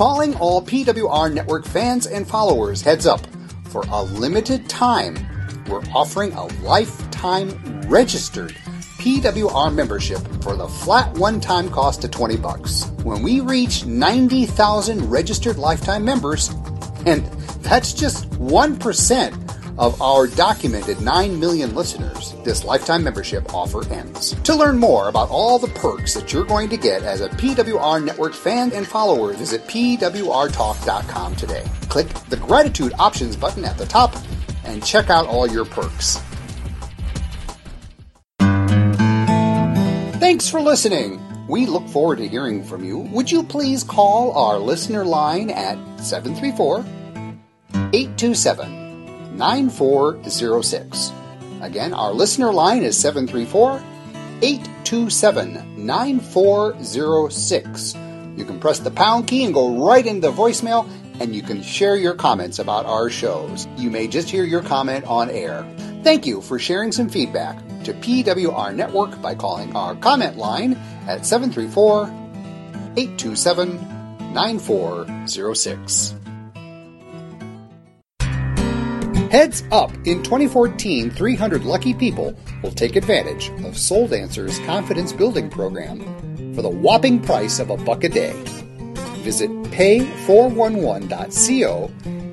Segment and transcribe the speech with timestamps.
[0.00, 3.20] Calling all PWR Network fans and followers, heads up.
[3.64, 5.14] For a limited time,
[5.68, 7.50] we're offering a lifetime
[7.82, 8.52] registered
[8.96, 12.86] PWR membership for the flat one-time cost of 20 bucks.
[13.02, 16.48] When we reach 90,000 registered lifetime members,
[17.04, 17.22] and
[17.60, 19.39] that's just 1%
[19.80, 24.34] of our documented 9 million listeners, this lifetime membership offer ends.
[24.42, 28.04] To learn more about all the perks that you're going to get as a PWR
[28.04, 31.64] Network fan and follower, visit pwrtalk.com today.
[31.88, 34.14] Click the gratitude options button at the top
[34.64, 36.20] and check out all your perks.
[40.20, 41.18] Thanks for listening.
[41.48, 42.98] We look forward to hearing from you.
[42.98, 46.84] Would you please call our listener line at 734
[47.92, 48.79] 827
[49.36, 51.12] 9406.
[51.60, 53.82] Again, our listener line is 734
[54.42, 57.94] 827 9406.
[58.36, 60.88] You can press the pound key and go right into voicemail,
[61.20, 63.68] and you can share your comments about our shows.
[63.76, 65.66] You may just hear your comment on air.
[66.02, 70.72] Thank you for sharing some feedback to PWR Network by calling our comment line
[71.06, 72.06] at 734
[72.96, 76.14] 827 9406.
[79.30, 79.92] Heads up!
[80.08, 86.00] In 2014, 300 lucky people will take advantage of Soul Dancer's confidence building program
[86.52, 88.32] for the whopping price of a buck a day.
[89.22, 91.92] Visit pay411.co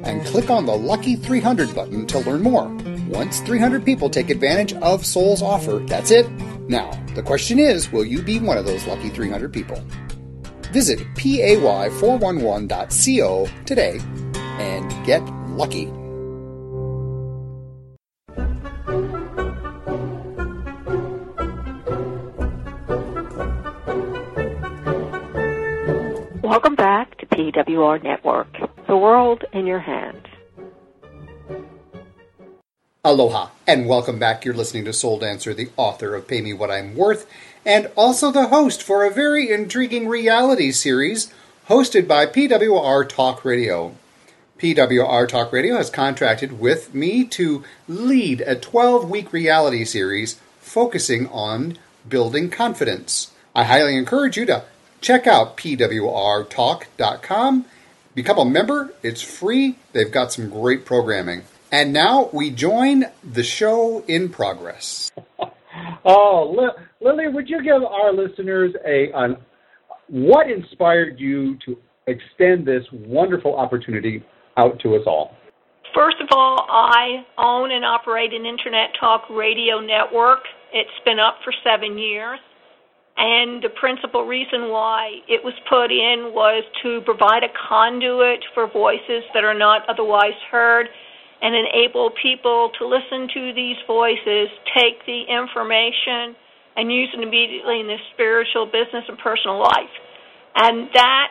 [0.09, 2.67] and click on the Lucky 300 button to learn more.
[3.09, 6.27] Once 300 people take advantage of Soul's offer, that's it.
[6.67, 9.79] Now, the question is will you be one of those lucky 300 people?
[10.71, 14.01] Visit pay411.co today
[14.33, 15.93] and get lucky.
[26.47, 28.47] Welcome back to PWR Network,
[28.87, 30.25] the world in your hands.
[33.03, 34.45] Aloha, and welcome back.
[34.45, 37.29] You're listening to Soul Dancer, the author of Pay Me What I'm Worth,
[37.65, 41.33] and also the host for a very intriguing reality series
[41.67, 43.97] hosted by PWR Talk Radio.
[44.57, 51.27] PWR Talk Radio has contracted with me to lead a 12 week reality series focusing
[51.27, 51.77] on
[52.07, 53.33] building confidence.
[53.53, 54.63] I highly encourage you to
[55.01, 57.65] check out pwrtalk.com.
[58.15, 59.77] Become a member, it's free.
[59.93, 61.43] They've got some great programming.
[61.71, 65.11] And now we join the show in progress.
[66.05, 66.71] oh,
[67.01, 69.37] Lily, would you give our listeners a on
[70.07, 71.77] what inspired you to
[72.07, 74.23] extend this wonderful opportunity
[74.55, 75.35] out to us all?
[75.93, 80.39] First of all, I own and operate an internet talk radio network.
[80.73, 82.39] It's been up for seven years.
[83.17, 88.69] And the principal reason why it was put in was to provide a conduit for
[88.69, 90.85] voices that are not otherwise heard
[91.41, 96.37] and enable people to listen to these voices, take the information,
[96.77, 99.93] and use it immediately in their spiritual, business, and personal life.
[100.55, 101.29] And that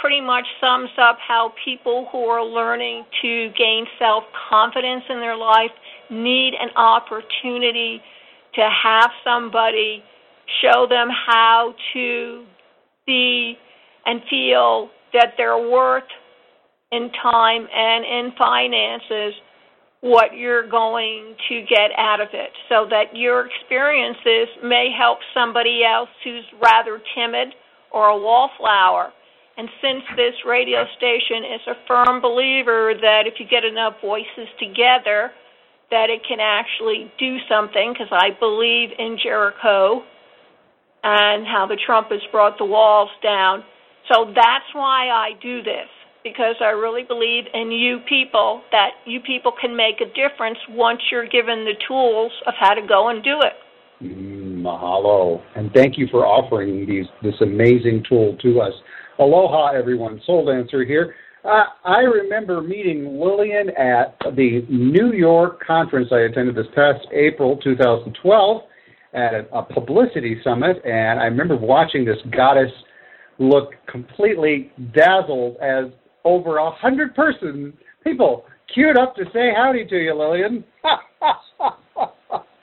[0.00, 5.36] pretty much sums up how people who are learning to gain self confidence in their
[5.36, 5.70] life
[6.10, 8.02] need an opportunity
[8.54, 10.02] to have somebody
[10.62, 12.44] show them how to
[13.06, 13.54] see
[14.06, 16.04] and feel that they're worth
[16.92, 19.34] in time and in finances
[20.00, 25.82] what you're going to get out of it so that your experiences may help somebody
[25.84, 27.48] else who's rather timid
[27.92, 29.12] or a wallflower.
[29.58, 34.48] And since this radio station is a firm believer that if you get enough voices
[34.58, 35.32] together,
[35.90, 40.02] that it can actually do something, because I believe in Jericho
[41.02, 43.64] and how the Trump has brought the walls down.
[44.12, 45.88] So that's why I do this,
[46.24, 51.00] because I really believe in you people, that you people can make a difference once
[51.10, 53.52] you're given the tools of how to go and do it.
[54.02, 55.42] Mm, mahalo.
[55.56, 58.72] And thank you for offering these this amazing tool to us.
[59.18, 60.20] Aloha, everyone.
[60.24, 61.14] Soul Dancer here.
[61.44, 67.56] Uh, I remember meeting Lillian at the New York conference I attended this past April
[67.58, 68.62] 2012
[69.12, 72.70] at a, a publicity summit, and I remember watching this goddess
[73.38, 75.86] look completely dazzled as
[76.24, 77.72] over a hundred person
[78.04, 80.64] people queued up to say howdy to you, Lillian.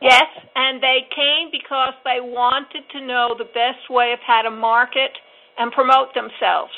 [0.02, 4.52] yes, and they came because they wanted to know the best way of how to
[4.52, 5.12] market
[5.58, 6.72] and promote themselves.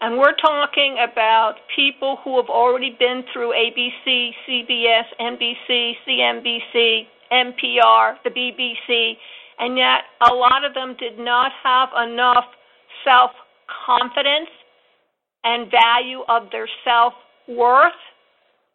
[0.00, 7.02] And we're talking about people who have already been through ABC, CBS, NBC, CNBC,
[7.32, 9.14] NPR, the BBC,
[9.58, 12.44] and yet a lot of them did not have enough
[13.04, 13.30] self
[13.86, 14.50] confidence
[15.44, 17.14] and value of their self
[17.48, 17.92] worth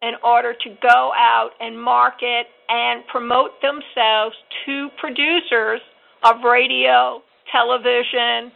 [0.02, 4.34] in order to go out and market and promote themselves
[4.64, 5.80] to producers
[6.24, 7.20] of radio,
[7.50, 8.52] television,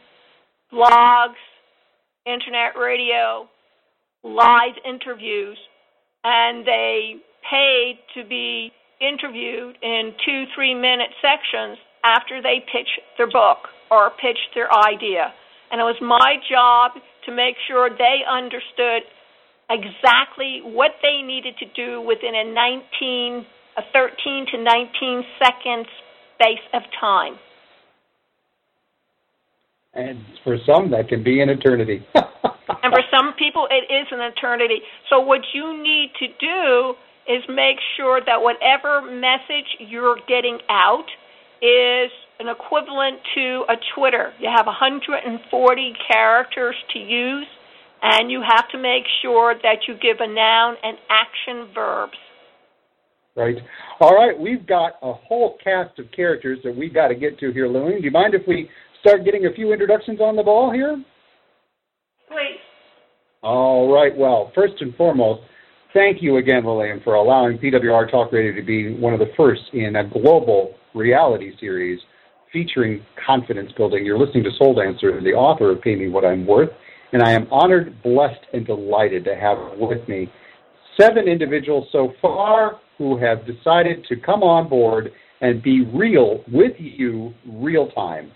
[0.72, 1.40] blogs,
[2.26, 3.48] internet radio,
[4.22, 5.58] live interviews,
[6.24, 7.14] and they
[7.50, 8.70] paid to be
[9.02, 12.88] interviewed in two, three minute sections after they pitch
[13.18, 15.34] their book or pitch their idea.
[15.70, 16.92] And it was my job
[17.26, 19.02] to make sure they understood
[19.70, 23.46] exactly what they needed to do within a 19
[23.76, 25.86] a 13 to 19 second
[26.34, 27.38] space of time.
[29.94, 32.04] And for some, that can be an eternity.
[32.14, 34.80] and for some people, it is an eternity.
[35.10, 36.94] So, what you need to do
[37.28, 41.06] is make sure that whatever message you're getting out
[41.62, 42.10] is
[42.40, 44.32] an equivalent to a Twitter.
[44.40, 47.46] You have 140 characters to use,
[48.02, 52.18] and you have to make sure that you give a noun and action verbs.
[53.34, 53.56] Right.
[54.00, 57.52] All right, we've got a whole cast of characters that we've got to get to
[57.52, 58.00] here, Lillian.
[58.00, 58.68] Do you mind if we
[59.00, 61.02] start getting a few introductions on the ball here?
[62.28, 62.60] Please.
[63.42, 65.42] All right, well, first and foremost,
[65.92, 69.62] thank you again, Lillian, for allowing PWR Talk Radio to be one of the first
[69.72, 72.00] in a global reality series
[72.52, 74.04] featuring confidence building.
[74.04, 76.70] You're listening to Soul Dancer, the author of Pay Me What I'm Worth,
[77.12, 80.30] and I am honored, blessed, and delighted to have with me
[81.00, 86.72] seven individuals so far who have decided to come on board and be real with
[86.78, 88.30] you real time.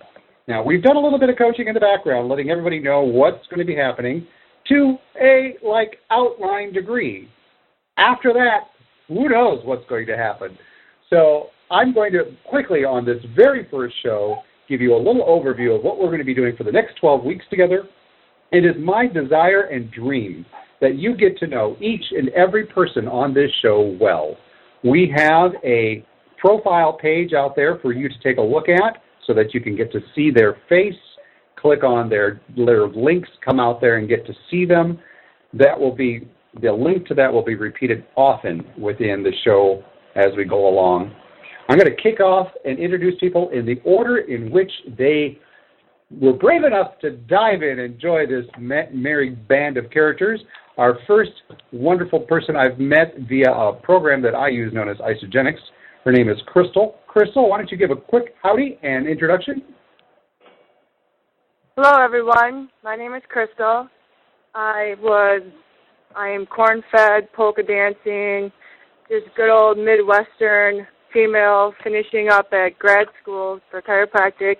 [0.49, 3.47] Now, we've done a little bit of coaching in the background, letting everybody know what's
[3.49, 4.27] going to be happening
[4.69, 7.29] to a like outline degree.
[7.97, 8.69] After that,
[9.09, 10.57] who knows what's going to happen.
[11.11, 14.37] So I'm going to quickly on this very first show
[14.69, 16.97] give you a little overview of what we're going to be doing for the next
[17.01, 17.89] 12 weeks together.
[18.53, 20.45] It is my desire and dream
[20.81, 24.37] that you get to know each and every person on this show well.
[24.85, 26.05] We have a
[26.39, 29.77] profile page out there for you to take a look at so that you can
[29.77, 30.95] get to see their face,
[31.57, 34.99] click on their, their links, come out there and get to see them.
[35.53, 36.29] That will be
[36.61, 39.83] the link to that will be repeated often within the show
[40.15, 41.15] as we go along.
[41.69, 45.39] I'm going to kick off and introduce people in the order in which they
[46.11, 50.41] were brave enough to dive in and enjoy this merry band of characters.
[50.79, 51.33] Our first
[51.73, 55.55] wonderful person I've met via a program that I use known as Isagenix.
[56.05, 56.97] Her name is Crystal.
[57.09, 59.63] Crystal, why don't you give a quick howdy and introduction?
[61.77, 62.69] Hello, everyone.
[62.85, 63.89] My name is Crystal.
[64.55, 65.43] I was,
[66.17, 68.51] I am corn-fed, polka dancing,
[69.11, 74.57] just good old Midwestern female finishing up at grad school for chiropractic.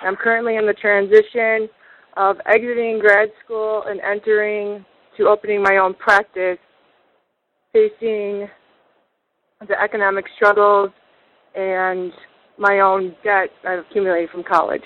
[0.00, 1.68] I'm currently in the transition
[2.16, 4.84] of exiting grad school and entering
[5.16, 6.58] to opening my own practice,
[7.72, 8.48] facing
[9.66, 10.90] the economic struggles
[11.56, 12.12] and
[12.58, 14.82] my own debt I've accumulated from college.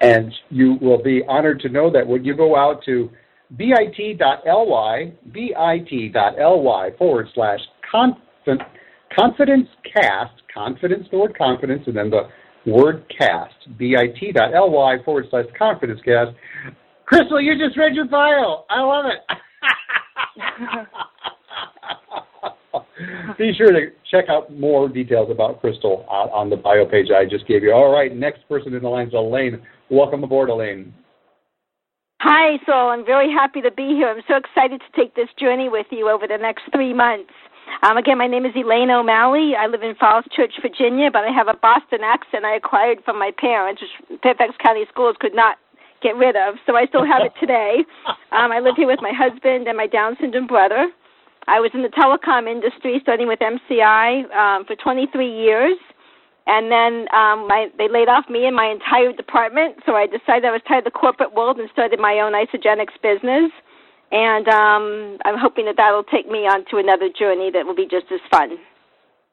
[0.00, 3.08] And you will be honored to know that when you go out to
[3.56, 7.60] bit.ly, bit.ly forward slash
[7.90, 12.28] confidence cast, confidence, the word confidence, and then the
[12.70, 16.30] word cast, bit.ly forward slash confidence cast.
[17.06, 18.64] Crystal, you just read your bio.
[18.70, 19.20] I love it.
[23.38, 27.24] Be sure to check out more details about Crystal on, on the bio page I
[27.24, 27.72] just gave you.
[27.72, 29.60] All right, next person in the line is Elaine.
[29.90, 30.94] Welcome aboard, Elaine.
[32.24, 32.88] Hi, Soul.
[32.88, 34.08] I'm very happy to be here.
[34.08, 37.36] I'm so excited to take this journey with you over the next three months.
[37.82, 39.52] Um, again, my name is Elaine O'Malley.
[39.52, 43.18] I live in Falls Church, Virginia, but I have a Boston accent I acquired from
[43.18, 45.58] my parents, which Fairfax County Schools could not
[46.00, 46.54] get rid of.
[46.64, 47.84] So I still have it today.
[48.32, 50.88] Um, I live here with my husband and my Down syndrome brother.
[51.46, 55.76] I was in the telecom industry, starting with MCI um, for 23 years,
[56.46, 59.76] and then um, my, they laid off me and my entire department.
[59.86, 62.92] So I decided I was tired of the corporate world and started my own Isagenix
[63.02, 63.50] business.
[64.12, 67.88] And um, I'm hoping that that'll take me on to another journey that will be
[67.90, 68.58] just as fun.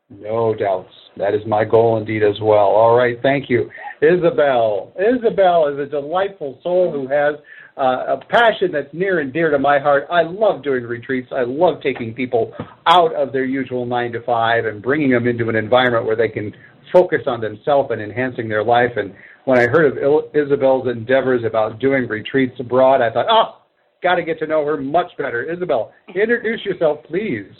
[0.10, 0.94] No doubts.
[1.18, 2.72] That is my goal indeed as well.
[2.72, 3.70] All right, thank you.
[4.02, 4.94] Isabel.
[4.98, 7.36] Isabel is a delightful soul who has
[7.78, 10.08] uh, a passion that's near and dear to my heart.
[10.12, 11.30] I love doing retreats.
[11.32, 12.54] I love taking people
[12.88, 16.30] out of their usual nine to five and bringing them into an environment where they
[16.30, 16.54] can
[16.92, 18.92] focus on themselves and enhancing their life.
[18.96, 19.14] And
[19.46, 23.62] when I heard of Isabel's endeavors about doing retreats abroad, I thought, oh,
[24.04, 25.44] got to get to know her much better.
[25.44, 27.52] Isabel, introduce yourself, please.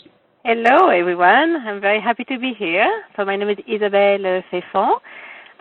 [0.44, 1.56] Hello, everyone.
[1.66, 3.04] I'm very happy to be here.
[3.16, 4.96] So my name is Isabelle Feffon.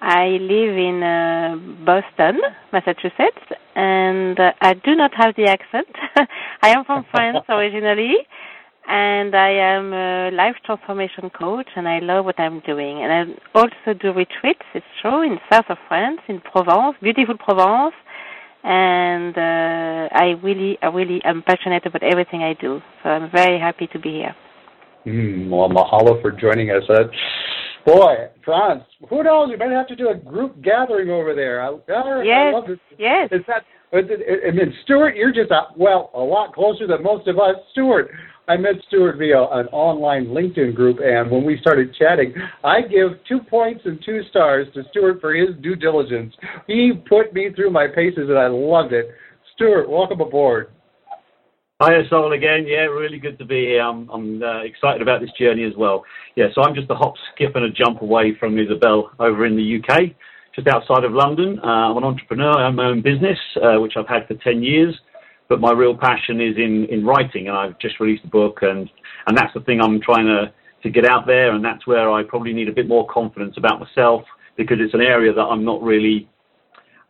[0.02, 2.42] I live in uh, Boston,
[2.74, 5.88] Massachusetts, and uh, I do not have the accent.
[6.64, 8.16] I am from France originally,
[8.92, 13.02] and I am a life transformation coach, and I love what I'm doing.
[13.02, 13.24] And I
[13.58, 14.66] also do retreats.
[14.76, 17.96] It's true in south of France, in Provence, beautiful Provence,
[18.64, 22.82] and uh, I really, I really am passionate about everything I do.
[23.02, 24.36] So I'm very happy to be here.
[25.06, 26.84] Mm, well, mahalo for joining us.
[26.90, 27.04] Uh,
[27.86, 29.50] Boy, France, who knows?
[29.50, 31.62] We might have to do a group gathering over there.
[31.64, 32.80] I, I, yes, I love this.
[33.00, 33.30] yes.
[33.32, 37.38] Is that, and then Stuart, you're just a, well a lot closer than most of
[37.40, 37.56] us.
[37.72, 38.12] Stuart,
[38.52, 42.34] I met Stuart via an online LinkedIn group, and when we started chatting,
[42.66, 46.34] I give two points and two stars to Stuart for his due diligence.
[46.68, 49.08] He put me through my paces, and I loved it.
[49.56, 50.70] Stuart, welcome aboard.
[51.80, 52.66] Hi, Soul again.
[52.68, 53.84] Yeah, really good to be here.
[53.84, 56.04] I'm, I'm uh, excited about this journey as well.
[56.36, 59.56] Yeah, so I'm just a hop, skip, and a jump away from Isabel over in
[59.56, 60.12] the UK,
[60.54, 61.58] just outside of London.
[61.64, 62.52] Uh, I'm an entrepreneur.
[62.52, 65.00] I own my own business, uh, which I've had for 10 years.
[65.52, 68.90] But my real passion is in, in writing, and I've just released a book, and,
[69.28, 72.24] and that's the thing I'm trying to, to get out there, and that's where I
[72.24, 74.22] probably need a bit more confidence about myself
[74.56, 76.30] because it's an area that I'm not really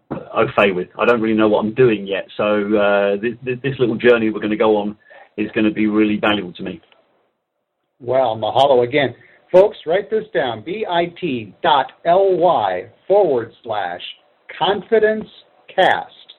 [0.10, 0.88] au fait with.
[1.00, 2.26] I don't really know what I'm doing yet.
[2.36, 4.98] So uh, this, this little journey we're going to go on
[5.38, 6.82] is going to be really valuable to me.
[8.00, 9.14] Well, mahalo again.
[9.52, 10.64] Folks, write this down.
[10.64, 11.62] bit.ly
[13.08, 14.02] forward slash
[14.58, 15.28] confidence
[15.76, 16.34] cast.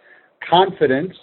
[0.50, 1.14] Confidence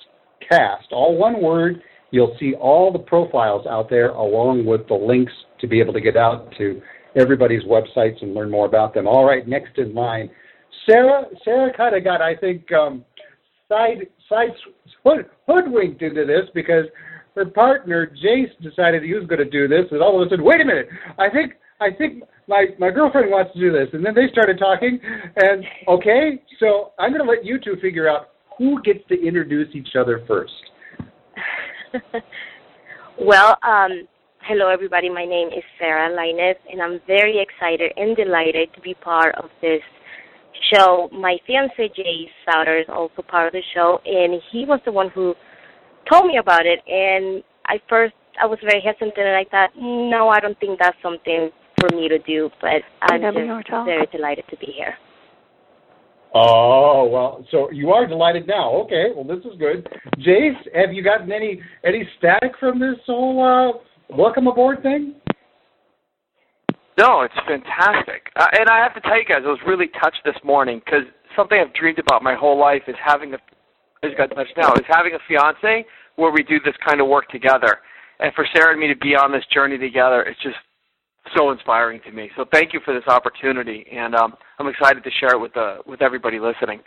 [0.49, 0.91] cast.
[0.91, 1.81] All one word.
[2.11, 6.01] You'll see all the profiles out there along with the links to be able to
[6.01, 6.81] get out to
[7.15, 9.07] everybody's websites and learn more about them.
[9.07, 10.29] All right, next in line
[10.89, 13.03] Sarah, Sarah kind of got, I think, um,
[13.67, 14.49] side side
[15.03, 16.85] hood, hoodwinked into this because
[17.35, 20.45] her partner Jace decided he was going to do this, and all of a sudden,
[20.45, 20.87] wait a minute,
[21.17, 24.57] I think I think my my girlfriend wants to do this, and then they started
[24.57, 24.99] talking,
[25.37, 28.29] and okay, so I'm going to let you two figure out
[28.59, 30.51] who gets to introduce each other first.
[33.19, 34.05] well, um,
[34.41, 35.09] hello everybody.
[35.09, 39.49] My name is Sarah Lainez, and I'm very excited and delighted to be part of
[39.61, 39.81] this
[40.71, 41.09] show.
[41.13, 45.09] My fiance Jace Souter is also part of the show, and he was the one
[45.09, 45.33] who
[46.11, 46.79] told me about it.
[46.85, 50.97] And I first I was very hesitant, and I thought, no, I don't think that's
[51.01, 51.49] something
[51.79, 52.49] for me to do.
[52.59, 54.95] But I'm just very delighted to be here.
[56.33, 58.71] Oh well, so you are delighted now.
[58.83, 59.87] Okay, well this is good.
[60.19, 65.15] Jace, have you gotten any any static from this whole uh, welcome aboard thing?
[66.99, 68.29] No, it's fantastic.
[68.35, 71.03] Uh, and I have to tell you guys, I was really touched this morning because
[71.33, 73.37] something I've dreamed about my whole life is having a,
[74.03, 77.29] as got touched now, is having a fiance where we do this kind of work
[77.29, 77.79] together.
[78.19, 80.57] And for Sarah and me to be on this journey together, it's just
[81.35, 82.29] so inspiring to me.
[82.35, 85.77] So thank you for this opportunity, and um, I'm excited to share it with the
[85.85, 86.81] with everybody listening.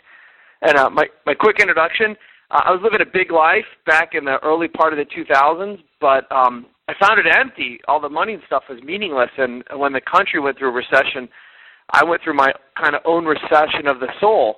[0.61, 2.15] And uh, my my quick introduction:
[2.51, 5.79] uh, I was living a big life back in the early part of the 2000s,
[5.99, 7.79] but um, I found it empty.
[7.87, 9.29] All the money and stuff was meaningless.
[9.37, 11.29] And when the country went through a recession,
[11.91, 14.57] I went through my kind of own recession of the soul.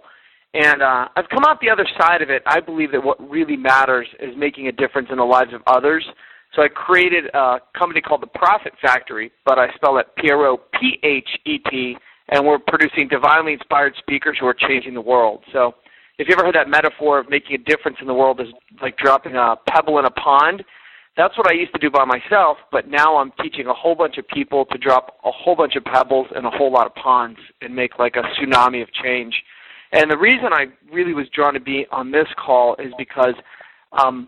[0.53, 2.41] And uh, I've come out the other side of it.
[2.45, 6.05] I believe that what really matters is making a difference in the lives of others.
[6.55, 11.97] So I created a company called the Prophet Factory, but I spell it P-R-O-P-H-E-T,
[12.29, 15.43] and we're producing divinely inspired speakers who are changing the world.
[15.51, 15.75] So
[16.17, 18.47] if you ever heard that metaphor of making a difference in the world is
[18.81, 20.63] like dropping a pebble in a pond,
[21.17, 24.17] that's what I used to do by myself, but now I'm teaching a whole bunch
[24.17, 27.39] of people to drop a whole bunch of pebbles in a whole lot of ponds
[27.61, 29.33] and make like a tsunami of change.
[29.91, 33.33] And the reason I really was drawn to be on this call is because
[33.93, 34.27] um,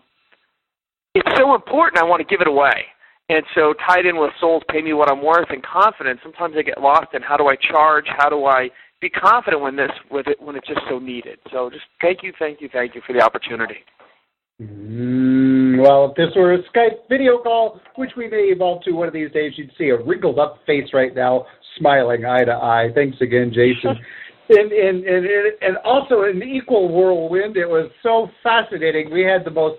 [1.14, 2.02] it's so important.
[2.02, 2.86] I want to give it away.
[3.30, 6.62] And so tied in with souls pay me what I'm worth and confidence, sometimes I
[6.62, 10.26] get lost in how do I charge, how do I be confident when this with
[10.26, 11.38] it when it's just so needed.
[11.52, 13.84] So just thank you, thank you, thank you for the opportunity.
[14.60, 19.06] Mm, well, if this were a Skype video call, which we may evolve to one
[19.06, 21.46] of these days, you'd see a wrinkled up face right now,
[21.78, 22.88] smiling eye to eye.
[22.94, 23.96] Thanks again, Jason.
[24.48, 25.26] and, and, and,
[25.60, 29.12] and also in equal whirlwind, it was so fascinating.
[29.12, 29.78] We had the most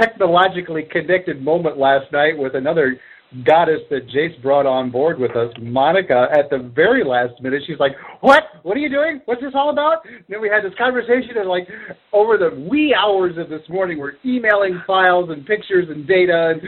[0.00, 2.98] technologically connected moment last night with another
[3.44, 7.62] goddess that Jace brought on board with us, Monica, at the very last minute.
[7.66, 8.44] She's like, What?
[8.62, 9.20] What are you doing?
[9.26, 10.04] What's this all about?
[10.06, 11.68] And then we had this conversation, and like
[12.12, 16.62] over the wee hours of this morning, we're emailing files and pictures and data, and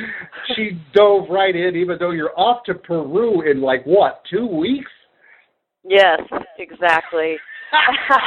[0.54, 4.90] she dove right in, even though you're off to Peru in like what, two weeks?
[5.82, 6.20] Yes,
[6.58, 7.36] exactly.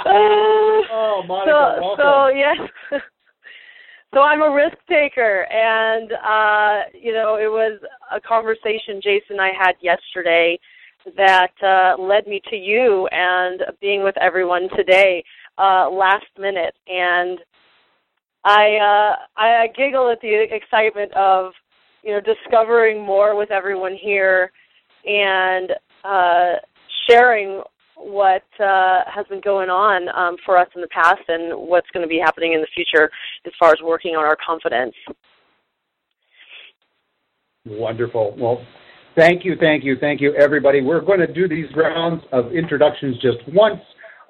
[0.06, 3.02] oh, Monica, so, so yes.
[4.12, 9.40] So I'm a risk taker, and uh, you know, it was a conversation Jason and
[9.40, 10.58] I had yesterday
[11.16, 15.22] that uh, led me to you and being with everyone today
[15.58, 16.74] uh, last minute.
[16.88, 17.38] And
[18.44, 21.52] I uh, I giggle at the excitement of
[22.02, 24.50] you know discovering more with everyone here
[25.06, 25.70] and
[26.02, 26.54] uh,
[27.08, 27.62] sharing
[28.00, 32.02] what uh, has been going on um, for us in the past and what's going
[32.02, 33.10] to be happening in the future
[33.46, 34.94] as far as working on our confidence.
[37.66, 38.34] Wonderful.
[38.38, 38.64] Well,
[39.16, 40.80] thank you, thank you, thank you, everybody.
[40.80, 43.80] We're going to do these rounds of introductions just once.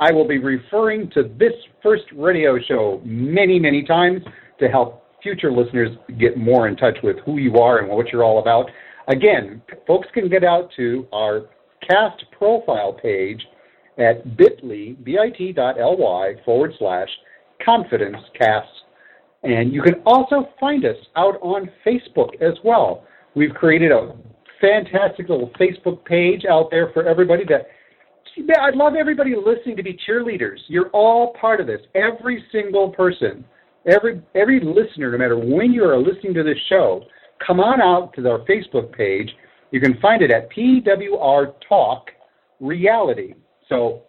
[0.01, 4.23] I will be referring to this first radio show many, many times
[4.59, 8.25] to help future listeners get more in touch with who you are and what you're
[8.25, 8.67] all about.
[9.09, 11.43] Again, folks can get out to our
[11.89, 13.43] cast profile page
[14.01, 17.09] at bit.ly, bit.ly forward slash
[17.65, 18.69] confidence cast.
[19.43, 23.05] And you can also find us out on Facebook as well.
[23.35, 24.15] We've created a
[24.61, 27.69] fantastic little Facebook page out there for everybody that
[28.61, 30.59] I'd love everybody listening to be cheerleaders.
[30.69, 31.81] You're all part of this.
[31.95, 33.45] Every single person,
[33.87, 37.05] every every listener, no matter when you are listening to this show,
[37.45, 39.31] come on out to our Facebook page.
[39.73, 42.11] You can find it at PWR Talk
[42.61, 43.35] Reality.
[43.71, 44.03] So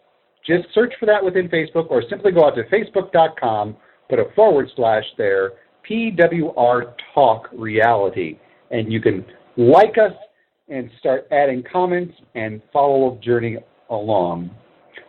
[0.45, 3.77] just search for that within Facebook or simply go out to facebook.com,
[4.09, 5.53] put a forward slash there,
[5.89, 8.37] PWR Talk Reality,
[8.71, 9.25] and you can
[9.55, 10.13] like us
[10.67, 13.57] and start adding comments and follow a journey
[13.89, 14.49] along.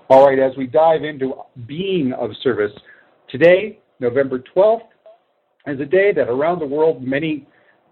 [0.09, 1.35] All right, as we dive into
[1.66, 2.73] being of service,
[3.30, 4.82] today, November 12th,
[5.66, 7.47] is a day that around the world many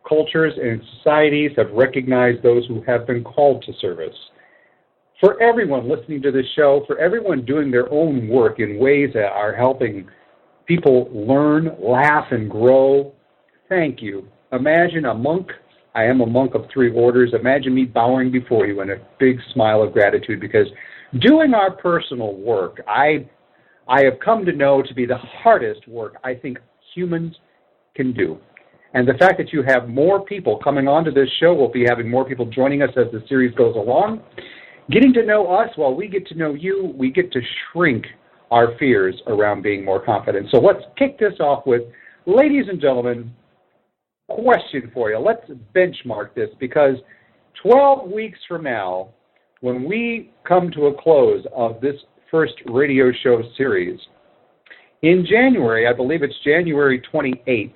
[0.07, 4.17] cultures and societies have recognized those who have been called to service
[5.21, 9.29] for everyone listening to this show, for everyone doing their own work in ways that
[9.33, 10.09] are helping
[10.67, 13.13] people learn, laugh, and grow,
[13.69, 14.27] thank you.
[14.53, 15.49] Imagine a monk.
[15.95, 17.35] I am a monk of three orders.
[17.39, 20.67] Imagine me bowing before you in a big smile of gratitude because
[21.19, 23.29] doing our personal work, I,
[23.89, 26.59] I have come to know to be the hardest work I think
[26.95, 27.37] humans
[27.95, 28.39] can do.
[28.95, 32.09] And the fact that you have more people coming onto this show, we'll be having
[32.09, 34.21] more people joining us as the series goes along.
[34.91, 37.41] Getting to know us while we get to know you, we get to
[37.73, 38.07] shrink
[38.51, 40.49] our fears around being more confident.
[40.51, 41.83] So let's kick this off with,
[42.27, 43.33] ladies and gentlemen,
[44.29, 45.19] question for you.
[45.19, 46.97] Let's benchmark this because
[47.63, 49.11] 12 weeks from now,
[49.61, 51.97] when we come to a close of this
[52.31, 54.01] first radio show series,
[55.03, 57.73] in January, I believe it's January 28th,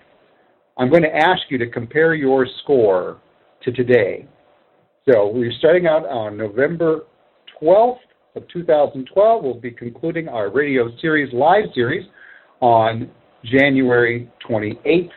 [0.79, 3.21] I'm going to ask you to compare your score
[3.63, 4.27] to today.
[5.07, 7.03] So we're starting out on November
[7.61, 7.99] 12th
[8.37, 9.45] of 2012.
[9.45, 12.07] We'll be concluding our radio series, live series,
[12.61, 13.11] on
[13.45, 15.11] January 28th,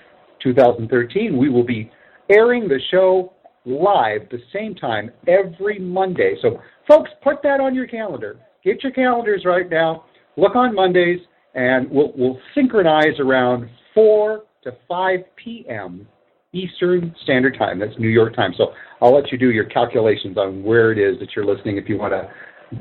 [0.43, 1.37] 2013.
[1.37, 1.89] We will be
[2.29, 3.31] airing the show
[3.63, 6.35] live the same time every Monday.
[6.41, 8.37] So, folks, put that on your calendar.
[8.65, 10.03] Get your calendars right now.
[10.35, 11.21] Look on Mondays,
[11.55, 16.05] and we'll, we'll synchronize around 4 to 5 p.m.
[16.53, 17.79] Eastern Standard Time.
[17.79, 18.53] That's New York time.
[18.57, 21.87] So I'll let you do your calculations on where it is that you're listening if
[21.89, 22.29] you want to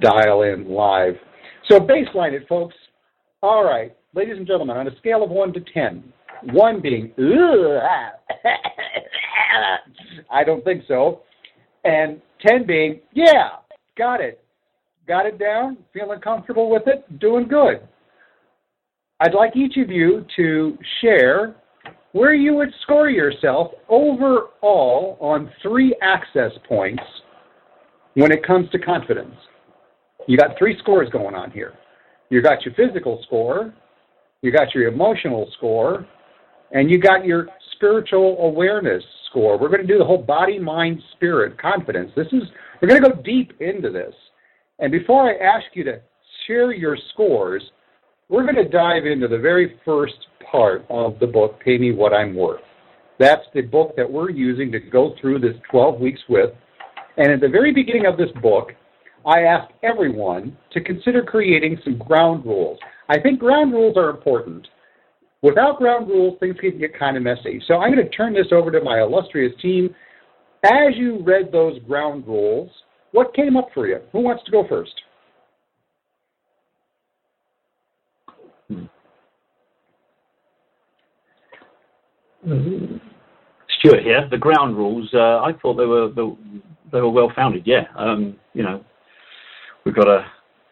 [0.01, 1.15] dial in live.
[1.69, 2.75] So baseline it, folks.
[3.43, 6.03] All right, ladies and gentlemen, on a scale of 1 to 10,
[6.53, 7.13] 1 being,
[10.31, 11.23] I don't think so,
[11.85, 13.51] and 10 being, yeah,
[13.97, 14.43] got it.
[15.07, 17.87] Got it down, feeling comfortable with it, doing good.
[19.21, 21.55] I'd like each of you to share
[22.17, 27.03] where you would score yourself overall on three access points
[28.15, 29.35] when it comes to confidence.
[30.27, 31.75] You got three scores going on here.
[32.31, 33.75] You got your physical score,
[34.41, 36.07] you got your emotional score,
[36.73, 39.59] and you got your spiritual awareness score.
[39.59, 42.13] We're going to do the whole body, mind, spirit, confidence.
[42.17, 42.45] This is
[42.81, 44.15] we're going to go deep into this.
[44.79, 46.01] And before I ask you to
[46.47, 47.63] share your scores,
[48.29, 52.13] we're going to dive into the very first part of the book, Pay Me What
[52.13, 52.61] I'm Worth.
[53.19, 56.51] That's the book that we're using to go through this 12 weeks with.
[57.17, 58.73] And at the very beginning of this book,
[59.25, 62.79] I asked everyone to consider creating some ground rules.
[63.09, 64.67] I think ground rules are important.
[65.43, 67.63] Without ground rules, things can get kind of messy.
[67.69, 69.95] So I'm going to turn this over to my illustrious team.
[70.65, 72.71] As you read those ground rules,
[73.13, 74.01] what came up for you?
[74.13, 74.93] Who wants to go first?
[82.47, 84.29] Stuart here.
[84.31, 85.09] The ground rules.
[85.13, 87.65] Uh, I thought they were they were well founded.
[87.67, 87.85] Yeah.
[87.97, 88.85] Um, you know,
[89.85, 90.25] we've got to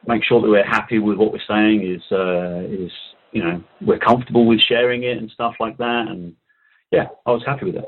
[0.06, 1.82] make sure that we're happy with what we're saying.
[1.82, 2.92] Is uh, is
[3.32, 6.06] you know we're comfortable with sharing it and stuff like that.
[6.08, 6.34] And
[6.92, 7.84] yeah, I was happy with it.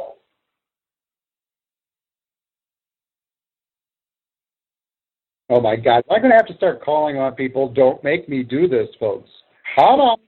[5.49, 6.03] Oh my God!
[6.11, 7.69] I'm going to have to start calling on people.
[7.69, 9.31] Don't make me do this, folks.
[9.77, 10.19] Come on.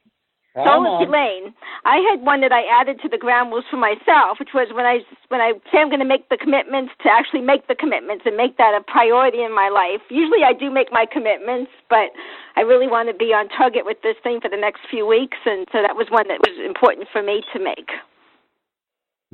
[0.64, 1.54] So was Elaine.
[1.84, 4.86] I had one that I added to the ground rules for myself, which was when
[4.86, 8.24] I when I say I'm going to make the commitments to actually make the commitments
[8.26, 10.02] and make that a priority in my life.
[10.10, 12.10] Usually I do make my commitments, but
[12.56, 15.38] I really want to be on target with this thing for the next few weeks,
[15.46, 17.90] and so that was one that was important for me to make.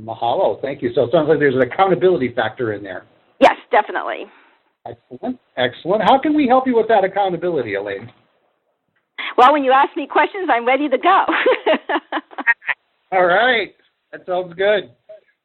[0.01, 0.91] Mahalo, thank you.
[0.95, 3.07] So it sounds like there's an accountability factor in there.
[3.41, 4.27] Yes, definitely.
[4.87, 6.03] Excellent, excellent.
[6.03, 8.11] How can we help you with that accountability, Elaine?
[9.37, 11.25] Well, when you ask me questions, I'm ready to go.
[13.13, 13.75] All right.
[14.13, 14.91] That sounds good.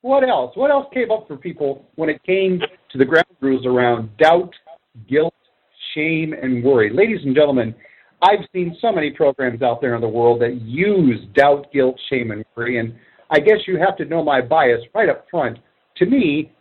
[0.01, 0.55] What else?
[0.55, 2.59] What else came up for people when it came
[2.91, 4.53] to the ground rules around doubt,
[5.09, 5.33] guilt,
[5.93, 6.89] shame, and worry?
[6.93, 7.75] Ladies and gentlemen,
[8.21, 12.31] I've seen so many programs out there in the world that use doubt, guilt, shame,
[12.31, 12.93] and worry, and
[13.29, 15.59] I guess you have to know my bias right up front.
[15.97, 16.51] To me,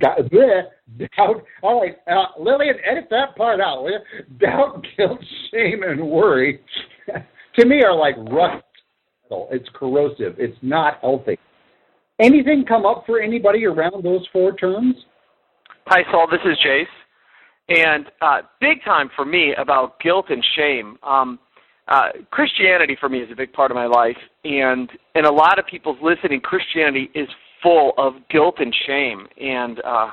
[0.00, 0.62] gout, bleh,
[0.98, 1.44] doubt.
[1.62, 3.98] All right, uh, Lillian, edit that part out, will you?
[4.38, 6.60] Doubt, guilt, shame, and worry,
[7.56, 8.64] to me, are like rust.
[9.50, 10.36] It's corrosive.
[10.38, 11.38] It's not healthy.
[12.20, 14.94] Anything come up for anybody around those four terms?
[15.86, 16.28] Hi, Soul.
[16.30, 16.86] This is Jace.
[17.68, 20.98] And uh, big time for me about guilt and shame.
[21.02, 21.38] Um,
[21.88, 25.58] uh, Christianity for me is a big part of my life, and in a lot
[25.58, 27.28] of people's listening, Christianity is
[27.64, 30.10] full of guilt and shame, and uh,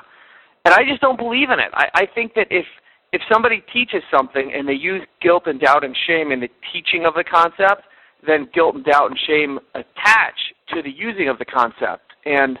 [0.64, 1.70] and I just don't believe in it.
[1.74, 2.64] I, I think that if
[3.12, 7.04] if somebody teaches something and they use guilt and doubt and shame in the teaching
[7.04, 7.82] of the concept,
[8.26, 10.38] then guilt and doubt and shame attach
[10.74, 12.12] to the using of the concept.
[12.24, 12.58] And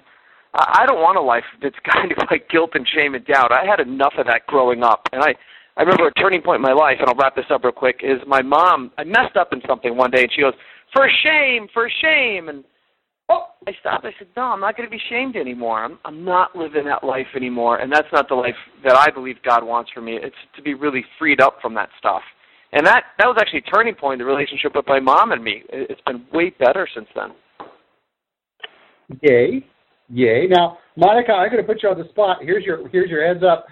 [0.54, 3.50] I don't want a life that's kind of like guilt and shame and doubt.
[3.50, 5.34] I had enough of that growing up, and I
[5.74, 8.00] I remember a turning point in my life, and I'll wrap this up real quick.
[8.04, 8.92] Is my mom?
[8.98, 10.52] I messed up in something one day, and she goes,
[10.92, 12.62] "For shame, for shame," and
[13.32, 14.04] oh, I stopped.
[14.04, 15.84] I said, "No, I'm not going to be shamed anymore.
[15.84, 19.36] I'm I'm not living that life anymore, and that's not the life that I believe
[19.44, 20.18] God wants for me.
[20.20, 22.22] It's to be really freed up from that stuff."
[22.72, 25.44] And that that was actually a turning point in the relationship with my mom and
[25.44, 25.62] me.
[25.68, 27.30] It's been way better since then.
[29.20, 29.66] Yay,
[30.08, 30.46] yay!
[30.48, 32.38] Now, Monica, I'm going to put you on the spot.
[32.40, 33.66] Here's your here's your heads up.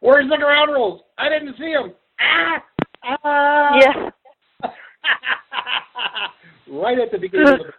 [0.00, 1.02] Where's the ground rules?
[1.18, 1.92] I didn't see them.
[2.20, 2.64] Ah!
[3.24, 3.70] Ah!
[3.80, 4.70] Yeah.
[6.70, 7.54] right at the beginning.
[7.54, 7.72] of the,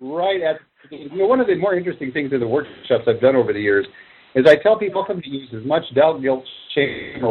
[0.00, 0.56] right at
[0.90, 3.60] you know, one of the more interesting things in the workshops I've done over the
[3.60, 3.86] years
[4.34, 7.24] is I tell people come to use as much doubt, guilt, shame.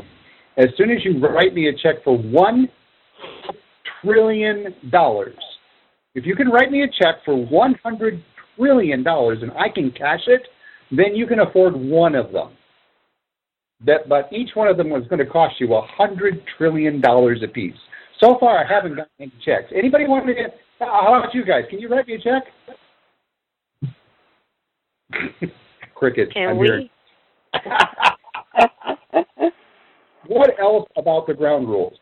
[0.58, 2.68] As soon as you write me a check for one
[4.02, 5.38] trillion dollars,
[6.16, 8.24] if you can write me a check for one hundred
[8.56, 10.42] trillion dollars and I can cash it,
[10.92, 12.52] then you can afford one of them.
[13.86, 17.42] That, but each one of them was going to cost you a hundred trillion dollars
[17.44, 17.76] apiece.
[18.22, 19.72] So far, I haven't gotten any checks.
[19.76, 20.56] Anybody want to get?
[20.80, 21.64] Uh, how about you guys?
[21.70, 22.44] Can you write me a check?
[25.96, 26.34] Cricket.
[26.34, 26.68] Can I'm we?
[26.68, 26.90] hearing.
[30.28, 31.94] what else about the ground rules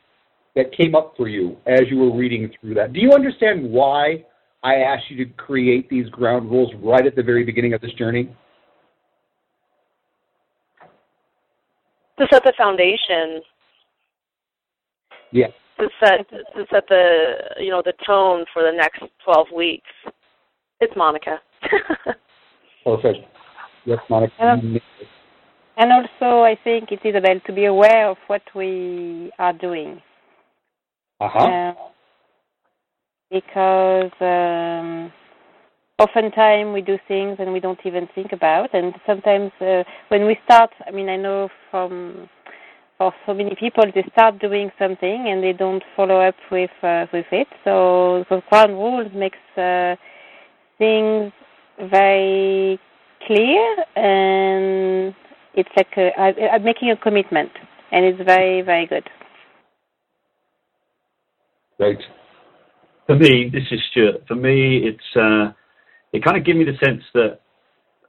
[0.55, 2.93] that came up for you as you were reading through that?
[2.93, 4.25] Do you understand why
[4.63, 7.93] I asked you to create these ground rules right at the very beginning of this
[7.93, 8.36] journey?
[12.17, 13.41] To set the foundation.
[15.31, 15.47] Yeah.
[15.84, 19.89] To set to set the you know the tone for the next twelve weeks.
[20.80, 21.41] It's Monica.
[22.86, 23.19] Perfect.
[23.84, 24.34] Yes, Monica.
[24.41, 24.80] Um,
[25.76, 30.02] And also, I think it's Isabel to be aware of what we are doing.
[31.19, 31.39] Uh-huh.
[31.39, 31.74] Uh,
[33.30, 35.12] because um,
[36.00, 40.38] oftentimes we do things and we don't even think about, and sometimes uh, when we
[40.46, 42.30] start, I mean, I know from
[42.97, 47.06] for so many people they start doing something and they don't follow up with uh,
[47.12, 47.47] with it.
[47.63, 49.95] So the ground rules makes uh,
[50.77, 51.32] things
[51.79, 52.79] very
[53.25, 55.15] clear and
[55.56, 57.51] it's like a, I, I'm making a commitment,
[57.91, 59.08] and it's very very good.
[61.79, 61.97] Right.
[63.06, 64.23] For me, this is Stuart.
[64.27, 65.53] For me, it's uh,
[66.12, 67.39] it kind of gives me the sense that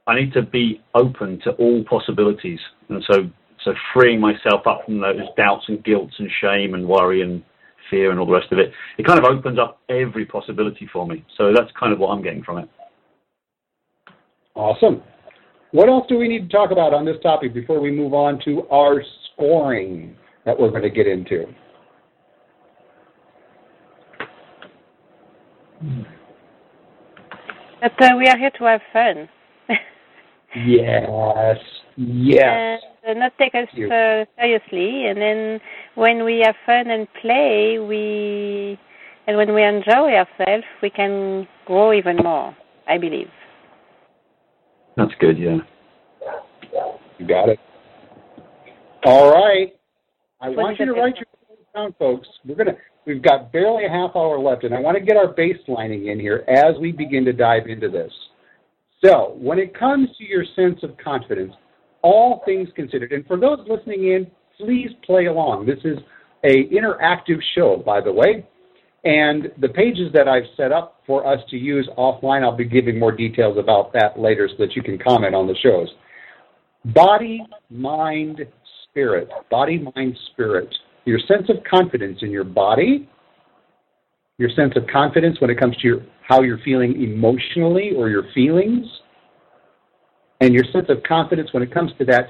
[0.07, 3.29] I need to be open to all possibilities, and so
[3.63, 7.43] so freeing myself up from those doubts and guilts and shame and worry and
[7.89, 8.71] fear and all the rest of it.
[8.97, 11.25] It kind of opens up every possibility for me.
[11.37, 12.69] So that's kind of what I'm getting from it.
[14.55, 15.03] Awesome.
[15.71, 18.39] What else do we need to talk about on this topic before we move on
[18.45, 20.15] to our scoring
[20.45, 21.45] that we're going to get into?
[27.81, 29.29] But uh, we are here to have fun.
[30.65, 31.57] Yes.
[31.97, 32.81] Yes.
[33.05, 35.07] And uh, not take us uh, seriously.
[35.07, 35.59] And then
[35.95, 38.79] when we have fun and play, we
[39.27, 42.55] and when we enjoy ourselves, we can grow even more.
[42.87, 43.29] I believe.
[44.97, 45.57] That's good, yeah.
[47.17, 47.59] You got it.
[49.05, 49.75] All right.
[50.41, 51.25] I want you to write your
[51.73, 52.27] down, folks.
[52.45, 55.33] We're gonna we've got barely a half hour left, and I want to get our
[55.33, 58.11] baselining in here as we begin to dive into this.
[59.03, 61.53] So, when it comes to your sense of confidence,
[62.05, 64.27] all things considered, and for those listening in,
[64.59, 65.65] please play along.
[65.65, 65.97] This is
[66.43, 68.47] a interactive show, by the way.
[69.03, 72.99] And the pages that I've set up for us to use offline, I'll be giving
[72.99, 75.87] more details about that later so that you can comment on the shows.
[76.93, 78.45] Body, mind,
[78.83, 79.27] spirit.
[79.49, 80.69] Body, mind, spirit.
[81.05, 83.09] Your sense of confidence in your body,
[84.37, 88.25] your sense of confidence when it comes to your, how you're feeling emotionally or your
[88.35, 88.85] feelings,
[90.41, 92.29] and your sense of confidence when it comes to that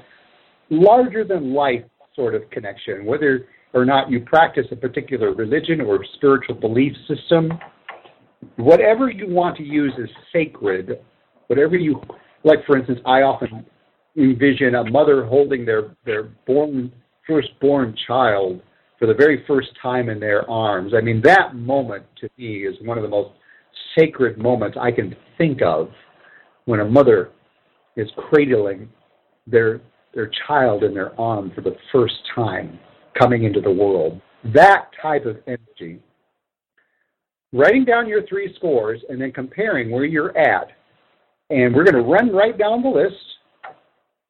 [0.70, 6.04] larger than life sort of connection, whether or not you practice a particular religion or
[6.14, 7.52] spiritual belief system,
[8.56, 11.00] whatever you want to use as sacred,
[11.48, 12.00] whatever you
[12.44, 13.66] like for instance, I often
[14.16, 16.92] envision a mother holding their, their born
[17.26, 18.62] firstborn child
[18.98, 20.92] for the very first time in their arms.
[20.96, 23.30] I mean, that moment to me is one of the most
[23.98, 25.90] sacred moments I can think of
[26.64, 27.30] when a mother
[27.96, 28.88] is cradling
[29.46, 29.80] their
[30.14, 32.78] their child in their arm for the first time
[33.18, 34.20] coming into the world.
[34.54, 36.00] That type of energy.
[37.52, 40.68] Writing down your three scores and then comparing where you're at.
[41.50, 43.14] And we're going to run right down the list.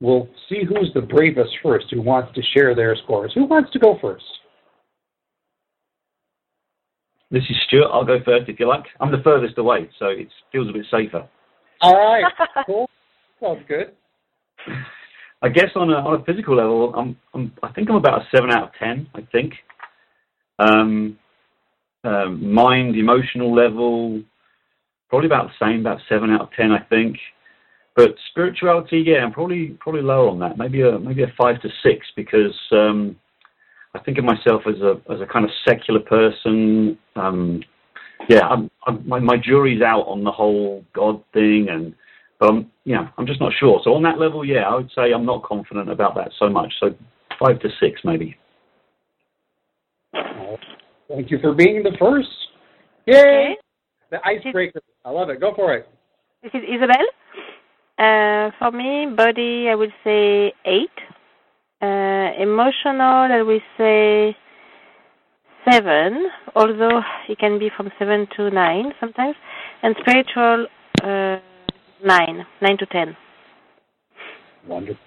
[0.00, 3.32] We'll see who's the bravest first, who wants to share their scores.
[3.34, 4.24] Who wants to go first?
[7.30, 7.90] This is Stuart.
[7.92, 8.84] I'll go first if you like.
[9.00, 11.26] I'm the furthest away, so it feels a bit safer.
[11.80, 12.24] All right.
[12.66, 12.88] cool.
[13.40, 13.92] Sounds good.
[15.42, 18.26] I guess on a, on a physical level, I'm, I'm, I think I'm about a
[18.34, 19.06] seven out of ten.
[19.14, 19.52] I think.
[20.58, 21.18] Um,
[22.02, 24.22] uh, mind, emotional level,
[25.08, 27.16] probably about the same, about seven out of ten, I think.
[27.94, 30.58] But spirituality, yeah, I'm probably probably lower on that.
[30.58, 33.16] Maybe a maybe a five to six because um,
[33.94, 36.98] I think of myself as a as a kind of secular person.
[37.16, 37.62] Um,
[38.28, 41.94] yeah, I'm, I'm, my my jury's out on the whole God thing, and
[42.38, 43.80] but I'm yeah, I'm just not sure.
[43.84, 46.72] So on that level, yeah, I would say I'm not confident about that so much.
[46.80, 46.94] So
[47.38, 48.36] five to six, maybe.
[51.08, 52.28] Thank you for being the first.
[53.06, 53.18] Yay!
[53.18, 53.56] Okay.
[54.10, 54.80] The icebreaker.
[55.04, 55.40] I love it.
[55.40, 55.88] Go for it.
[56.42, 57.06] This is Isabel.
[57.98, 60.90] Uh, for me, body, I would say eight.
[61.80, 64.36] Uh, emotional, I would say
[65.70, 69.36] seven, although it can be from seven to nine sometimes.
[69.82, 70.66] And spiritual,
[71.02, 71.38] uh,
[72.04, 73.16] nine, nine to ten.
[74.66, 75.00] Wonderful.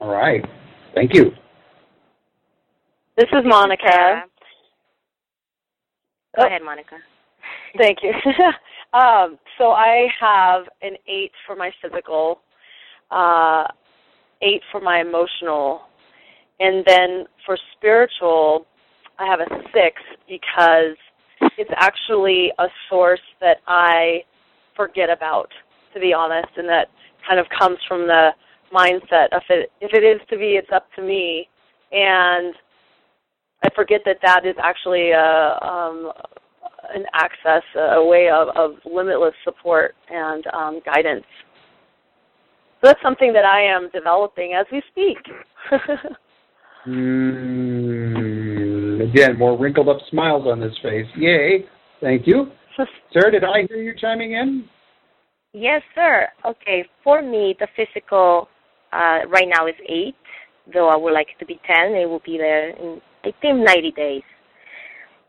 [0.00, 0.44] All right.
[0.94, 1.30] Thank you.
[3.16, 4.24] This is Monica.
[6.36, 6.46] Go oh.
[6.46, 6.96] ahead, Monica.
[7.76, 8.12] Thank you.
[8.98, 12.40] um, so I have an eight for my physical,
[13.10, 13.64] uh,
[14.42, 15.82] eight for my emotional,
[16.60, 18.66] and then for spiritual,
[19.18, 20.96] I have a six because
[21.58, 24.24] it's actually a source that I
[24.76, 25.50] forget about,
[25.94, 26.88] to be honest, and that
[27.26, 28.30] kind of comes from the
[28.72, 29.70] mindset of it.
[29.80, 31.48] If it is to be, it's up to me,
[31.92, 32.54] and
[33.62, 36.12] I forget that that is actually a um,
[36.94, 41.24] an access, a way of, of limitless support and um, guidance.
[42.80, 45.18] So that's something that I am developing as we speak.
[46.88, 51.06] mm, again, more wrinkled up smiles on this face.
[51.16, 51.64] Yay!
[52.00, 52.50] Thank you.
[53.12, 54.64] Sir, did I hear you chiming in?
[55.52, 56.28] Yes, sir.
[56.44, 58.48] Okay, for me, the physical
[58.92, 60.14] uh, right now is eight,
[60.72, 61.94] though I would like it to be ten.
[61.94, 64.22] It will be there in, I think, 90 days.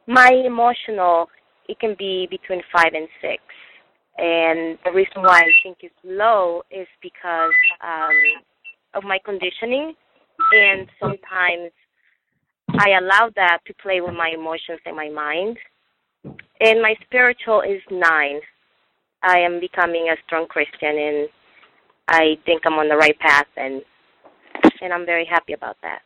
[0.07, 1.27] My emotional
[1.67, 3.41] it can be between five and six.
[4.17, 8.11] And the reason why I think it's low is because um,
[8.93, 9.93] of my conditioning,
[10.53, 11.71] and sometimes
[12.77, 15.57] I allow that to play with my emotions and my mind.
[16.59, 18.41] And my spiritual is nine.
[19.23, 21.29] I am becoming a strong Christian, and
[22.07, 23.81] I think I'm on the right path, and
[24.81, 26.01] and I'm very happy about that.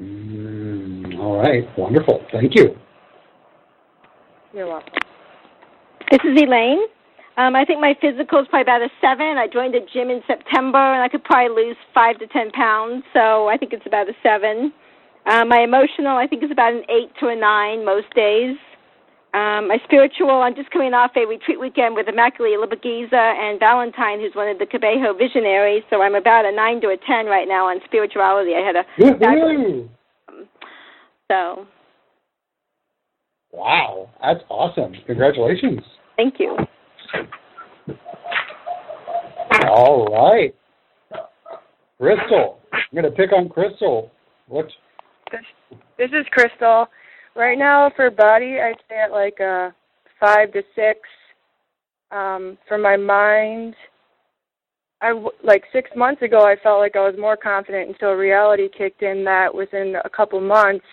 [0.00, 2.24] Mm, all right, wonderful.
[2.30, 2.76] Thank you.
[4.52, 4.92] You're welcome.
[6.10, 6.86] This is Elaine.
[7.36, 9.36] Um, I think my physical is probably about a seven.
[9.36, 13.04] I joined a gym in September, and I could probably lose five to ten pounds.
[13.12, 14.72] So I think it's about a seven.
[15.26, 18.56] Uh, my emotional, I think, is about an eight to a nine most days.
[19.36, 24.18] Um, my spiritual, I'm just coming off a retreat weekend with Immaculée Ilibagiza and Valentine,
[24.18, 25.82] who's one of the Kibeho visionaries.
[25.90, 28.52] So I'm about a nine to a ten right now on spirituality.
[28.54, 28.84] I had a
[29.18, 29.90] fabulous.
[31.30, 31.66] So
[33.52, 34.94] Wow, that's awesome.
[35.06, 35.80] Congratulations.
[36.16, 36.56] Thank you.
[39.68, 40.54] All right.
[41.98, 42.58] Crystal.
[42.72, 44.10] I'm going to pick on Crystal.
[44.48, 44.66] What
[45.32, 45.40] This,
[45.98, 46.86] this is Crystal.
[47.36, 49.74] Right now, for body, I'd say at like a
[50.18, 51.00] five to six.
[52.10, 53.74] Um, for my mind,
[55.02, 55.12] I
[55.44, 59.22] like six months ago, I felt like I was more confident until reality kicked in.
[59.24, 60.86] That within a couple months,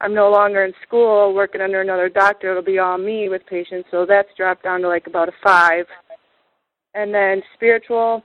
[0.00, 2.50] I'm no longer in school working under another doctor.
[2.50, 5.86] It'll be all me with patients, so that's dropped down to like about a five.
[6.94, 8.24] And then spiritual,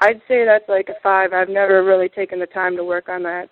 [0.00, 1.32] I'd say that's like a five.
[1.32, 3.48] I've never really taken the time to work on that.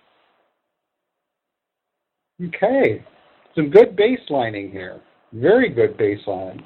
[2.44, 3.03] Okay,
[3.55, 5.01] some good baselining here.
[5.33, 6.63] Very good baseline.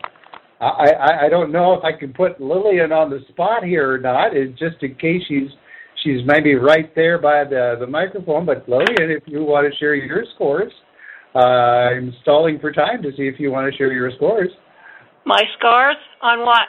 [0.61, 3.99] I, I I don't know if I can put Lillian on the spot here or
[3.99, 4.35] not.
[4.37, 5.51] It's just in case she's
[6.03, 8.47] she's maybe right there by the the microphone.
[8.47, 10.73] But Lillian, if you want to share your scores,
[11.35, 14.51] uh, I'm stalling for time to see if you want to share your scores
[15.27, 16.69] My scores on what?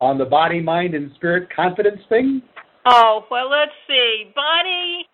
[0.00, 2.42] on the body, mind, and spirit confidence thing.
[2.86, 4.32] Oh, well, let's see.
[4.34, 5.06] Body,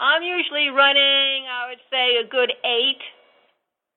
[0.00, 3.00] I'm usually running, I would say, a good eight.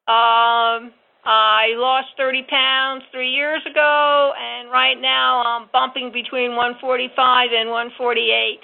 [0.07, 0.91] Um,
[1.23, 7.15] I lost 30 pounds three years ago, and right now I'm bumping between 145
[7.55, 8.59] and 148,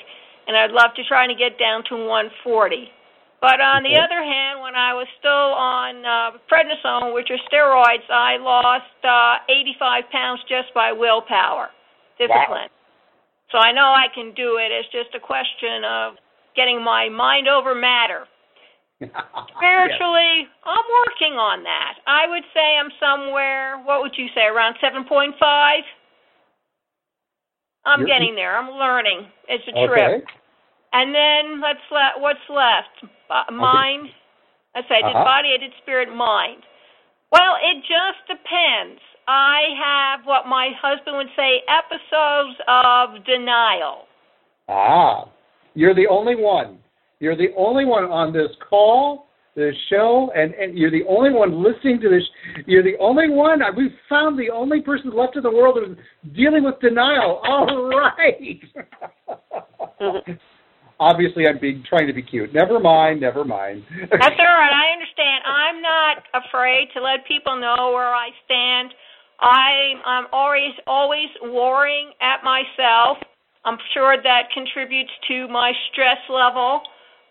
[0.48, 2.92] and I'd love to try to get down to 140.
[3.40, 4.04] But on the Okay.
[4.04, 9.40] other hand, when I was still on uh, prednisone, which are steroids, I lost uh,
[9.48, 11.72] 85 pounds just by willpower,
[12.20, 12.68] discipline.
[13.50, 14.76] So I know I can do it.
[14.76, 16.16] It's just a question of
[16.54, 18.28] getting my mind over matter.
[19.56, 20.99] Spiritually, I'm working
[21.40, 21.96] on that.
[22.06, 25.82] I would say I'm somewhere, what would you say, around 7.5?
[27.86, 28.58] I'm You're- getting there.
[28.58, 29.32] I'm learning.
[29.48, 30.24] It's a trip.
[30.24, 30.24] Okay.
[30.92, 33.06] And then let's let what's left?
[33.52, 34.10] Mind.
[34.76, 35.24] I say I did Uh-huh.
[35.24, 36.64] body, I did spirit, mind.
[37.32, 39.02] Well, it just depends.
[39.28, 44.08] I have what my husband would say episodes of denial.
[44.68, 45.26] Ah,
[45.76, 46.80] you're the only one.
[47.20, 49.28] You're the only one on this call,
[49.60, 52.24] this show, and, and you're the only one listening to this.
[52.66, 53.60] You're the only one.
[53.76, 55.98] We've found the only person left in the world who's
[56.36, 57.42] dealing with denial.
[57.44, 58.62] All right.
[61.00, 62.54] Obviously, I'm being trying to be cute.
[62.54, 63.22] Never mind.
[63.22, 63.84] Never mind.
[64.12, 64.74] That's all right.
[64.74, 65.44] I understand.
[65.46, 68.94] I'm not afraid to let people know where I stand.
[69.40, 73.18] I, I'm always always worrying at myself.
[73.64, 76.82] I'm sure that contributes to my stress level.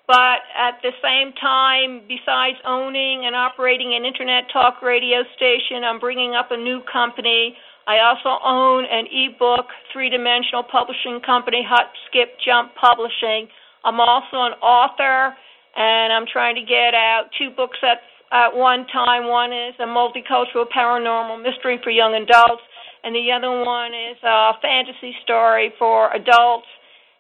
[0.09, 6.01] But at the same time, besides owning and operating an internet talk radio station, I'm
[6.01, 7.55] bringing up a new company.
[7.87, 13.53] I also own an ebook three dimensional publishing company, Hop Skip Jump Publishing.
[13.85, 15.37] I'm also an author,
[15.77, 18.01] and I'm trying to get out two books at,
[18.33, 19.29] at one time.
[19.29, 22.65] One is a multicultural paranormal mystery for young adults,
[23.05, 26.67] and the other one is a fantasy story for adults.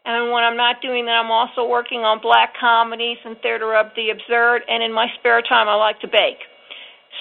[0.09, 3.92] And when I'm not doing that, I'm also working on black comedies and theater of
[3.92, 4.64] the absurd.
[4.64, 6.40] And in my spare time, I like to bake.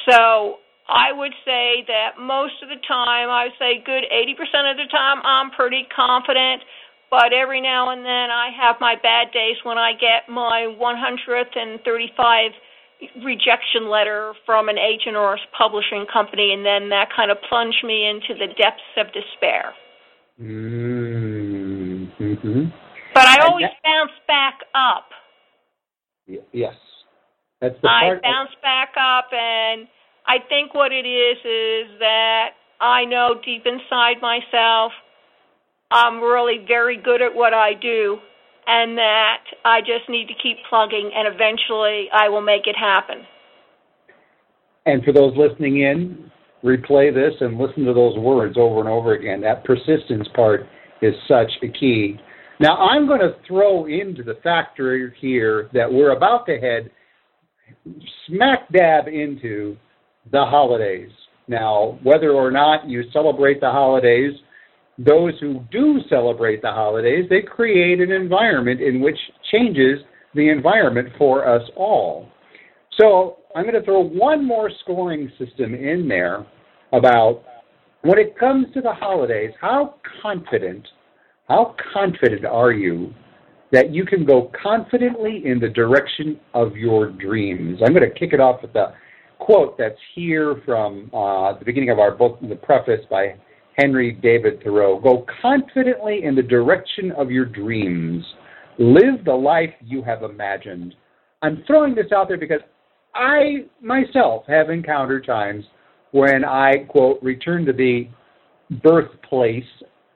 [0.08, 4.80] So I would say that most of the time, I would say good 80% of
[4.80, 6.64] the time, I'm pretty confident.
[7.12, 12.52] But every now and then, I have my bad days when I get my 135
[13.20, 17.84] rejection letter from an agent or a publishing company, and then that kind of plunged
[17.84, 19.76] me into the depths of despair.
[20.40, 21.57] Mm.
[22.20, 22.66] Mm-hmm.
[23.14, 25.06] But I always bounce back up.
[26.52, 26.76] Yes,
[27.62, 28.24] that's the I part.
[28.24, 29.88] bounce back up, and
[30.28, 32.50] I think what it is is that
[32.82, 34.92] I know deep inside myself
[35.92, 38.18] I'm really very good at what I do,
[38.68, 43.24] and that I just need to keep plugging, and eventually I will make it happen.
[44.86, 46.32] And for those listening in,
[46.64, 49.42] replay this and listen to those words over and over again.
[49.42, 50.68] That persistence part
[51.02, 52.20] is such a key.
[52.60, 56.90] Now, I'm going to throw into the factor here that we're about to head
[58.26, 59.78] smack dab into
[60.32, 61.12] the holidays.
[61.48, 64.34] Now, whether or not you celebrate the holidays,
[64.98, 69.18] those who do celebrate the holidays, they create an environment in which
[69.52, 70.00] changes
[70.34, 72.30] the environment for us all.
[73.00, 76.46] So I'm going to throw one more scoring system in there
[76.94, 77.44] about
[78.08, 80.88] when it comes to the holidays, how confident,
[81.50, 83.14] how confident are you
[83.74, 87.80] that you can go confidently in the direction of your dreams?
[87.86, 88.96] I'm going to kick it off with a
[89.40, 93.36] quote that's here from uh, the beginning of our book, the preface by
[93.78, 95.02] Henry David Thoreau.
[95.02, 98.24] Go confidently in the direction of your dreams.
[98.80, 100.96] Live the life you have imagined.
[101.42, 102.62] I'm throwing this out there because
[103.14, 105.66] I myself have encountered times
[106.18, 108.08] when I, quote, return to the
[108.82, 109.64] birthplace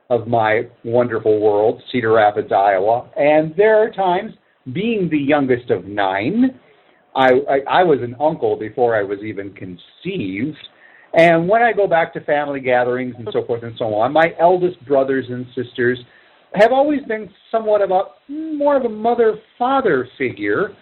[0.09, 3.09] of my wonderful world, Cedar Rapids, Iowa.
[3.15, 4.33] And there are times,
[4.73, 6.59] being the youngest of nine,
[7.15, 10.57] I, I I was an uncle before I was even conceived.
[11.13, 14.33] And when I go back to family gatherings and so forth and so on, my
[14.39, 15.99] eldest brothers and sisters
[16.53, 20.75] have always been somewhat of a more of a mother father figure.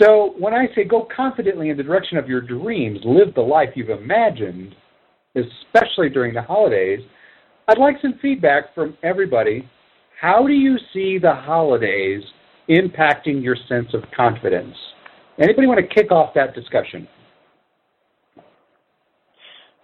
[0.00, 3.70] So when I say go confidently in the direction of your dreams, live the life
[3.74, 4.74] you've imagined,
[5.36, 7.00] especially during the holidays,
[7.68, 9.68] I'd like some feedback from everybody.
[10.20, 12.22] How do you see the holidays
[12.68, 14.74] impacting your sense of confidence?
[15.38, 17.08] Anybody want to kick off that discussion?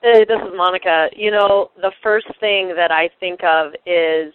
[0.03, 1.09] Hey, this is Monica.
[1.15, 4.33] You know, the first thing that I think of is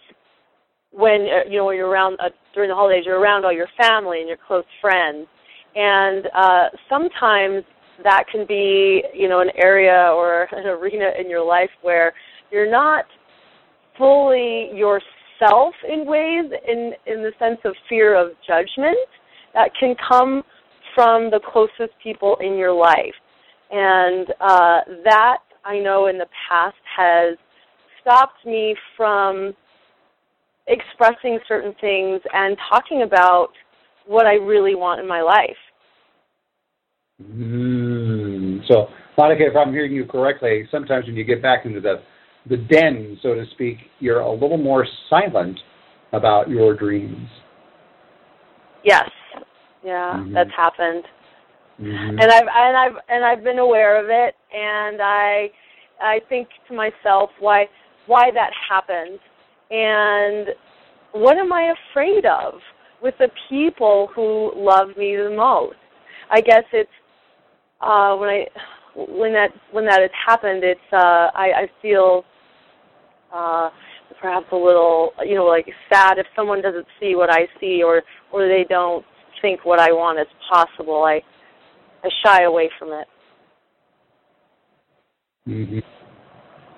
[0.92, 3.68] when uh, you know when you're around uh, during the holidays, you're around all your
[3.80, 5.26] family and your close friends,
[5.76, 7.62] and uh, sometimes
[8.02, 12.12] that can be you know an area or an arena in your life where
[12.50, 13.04] you're not
[13.96, 18.96] fully yourself in ways in in the sense of fear of judgment
[19.54, 20.42] that can come
[20.94, 23.14] from the closest people in your life
[23.70, 27.36] and uh, that I know in the past has
[28.00, 29.52] stopped me from
[30.68, 33.48] expressing certain things and talking about
[34.06, 35.56] what I really want in my life.
[37.22, 38.60] Mm.
[38.68, 42.02] So, Monica, if I'm hearing you correctly, sometimes when you get back into the
[42.48, 45.58] the den, so to speak, you're a little more silent
[46.12, 47.28] about your dreams.
[48.84, 49.08] Yes,
[49.82, 50.32] yeah, mm-hmm.
[50.32, 51.04] that's happened.
[51.80, 52.18] Mm-hmm.
[52.20, 55.50] And I've and I've and I've been aware of it, and I
[56.00, 57.66] I think to myself why
[58.06, 59.18] why that happened,
[59.70, 60.48] and
[61.12, 62.54] what am I afraid of
[63.02, 65.76] with the people who love me the most?
[66.30, 66.90] I guess it's
[67.80, 68.46] uh, when I
[68.94, 72.24] when that when that has happened, it's uh, I, I feel
[73.32, 73.70] uh,
[74.20, 78.02] perhaps a little you know like sad if someone doesn't see what I see or
[78.32, 79.04] or they don't
[79.42, 81.04] think what I want is possible.
[81.04, 81.20] I
[82.04, 83.06] I shy away from it.
[85.48, 85.82] Mhm.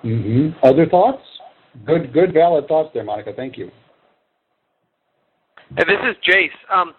[0.03, 0.55] Mhm.
[0.63, 1.23] Other thoughts?
[1.85, 3.31] Good, good, valid thoughts there, Monica.
[3.33, 3.71] Thank you.
[5.77, 6.75] Hey, this is Jace.
[6.75, 6.93] Um,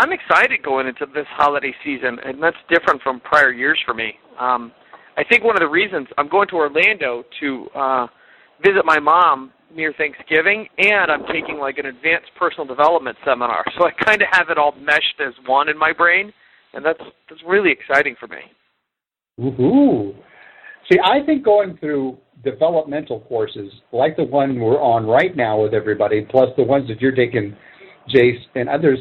[0.00, 4.14] I'm excited going into this holiday season, and that's different from prior years for me.
[4.38, 4.72] Um,
[5.16, 8.06] I think one of the reasons I'm going to Orlando to uh,
[8.64, 13.62] visit my mom near Thanksgiving, and I'm taking like an advanced personal development seminar.
[13.78, 16.32] So I kind of have it all meshed as one in my brain
[16.72, 18.38] and that's that's really exciting for me.
[19.38, 20.14] Woohoo!
[20.90, 25.74] See, I think going through developmental courses like the one we're on right now with
[25.74, 27.56] everybody, plus the ones that you're taking,
[28.14, 28.98] Jace and others,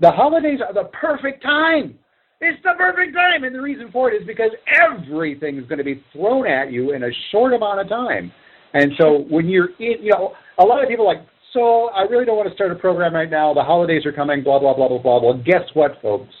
[0.00, 1.98] the holidays are the perfect time.
[2.40, 5.84] It's the perfect time, and the reason for it is because everything is going to
[5.84, 8.30] be thrown at you in a short amount of time.
[8.74, 12.02] And so when you're in, you know, a lot of people are like, so I
[12.02, 13.54] really don't want to start a program right now.
[13.54, 15.20] The holidays are coming, blah blah blah blah blah.
[15.20, 16.34] Well, guess what, folks?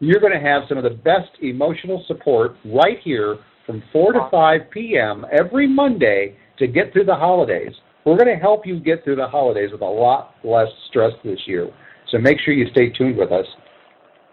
[0.00, 4.28] you're going to have some of the best emotional support right here from 4 to
[4.30, 5.26] 5 p.m.
[5.32, 7.72] every Monday to get through the holidays.
[8.04, 11.40] We're going to help you get through the holidays with a lot less stress this
[11.46, 11.68] year.
[12.10, 13.46] So make sure you stay tuned with us.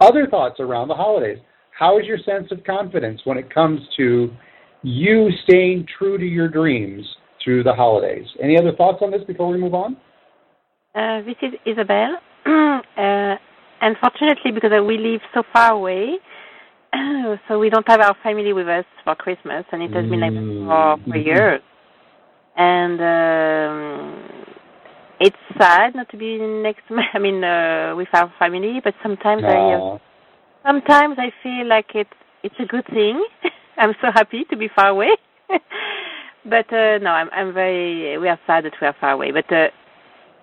[0.01, 1.39] Other thoughts around the holidays.
[1.78, 4.32] How is your sense of confidence when it comes to
[4.82, 7.05] you staying true to your dreams
[7.43, 8.26] through the holidays?
[8.41, 9.97] Any other thoughts on this before we move on?
[10.93, 12.15] Uh, this is Isabel.
[12.45, 13.36] uh,
[13.82, 16.17] unfortunately, because we live so far away,
[17.47, 20.34] so we don't have our family with us for Christmas, and it has been like
[20.65, 21.28] for, for Mm-hmm.
[21.28, 21.61] years.
[22.57, 24.34] And um,
[25.20, 26.84] it's sad not to be next.
[27.13, 29.97] I mean, uh, with our family, but sometimes I uh,
[30.66, 32.09] sometimes I feel like it's
[32.43, 33.26] it's a good thing.
[33.78, 35.11] I'm so happy to be far away.
[36.45, 38.18] but uh, no, I'm I'm very.
[38.18, 39.51] We are sad that we are far away, but.
[39.51, 39.68] Uh,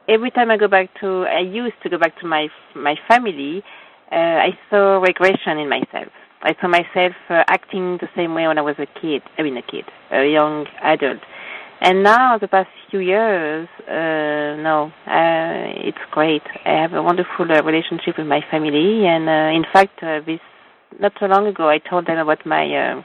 [0.09, 3.63] every time I go back to, I used to go back to my my family,
[4.11, 6.13] uh, I saw regression in myself.
[6.43, 9.23] I saw myself uh, acting the same way when I was a kid.
[9.39, 11.21] I mean, a kid, a young adult.
[11.85, 16.43] And now, the past few years, uh, no, uh, it's great.
[16.65, 20.39] I have a wonderful uh, relationship with my family, and uh, in fact, uh, this
[21.01, 23.03] not so long ago, I told them about my uh,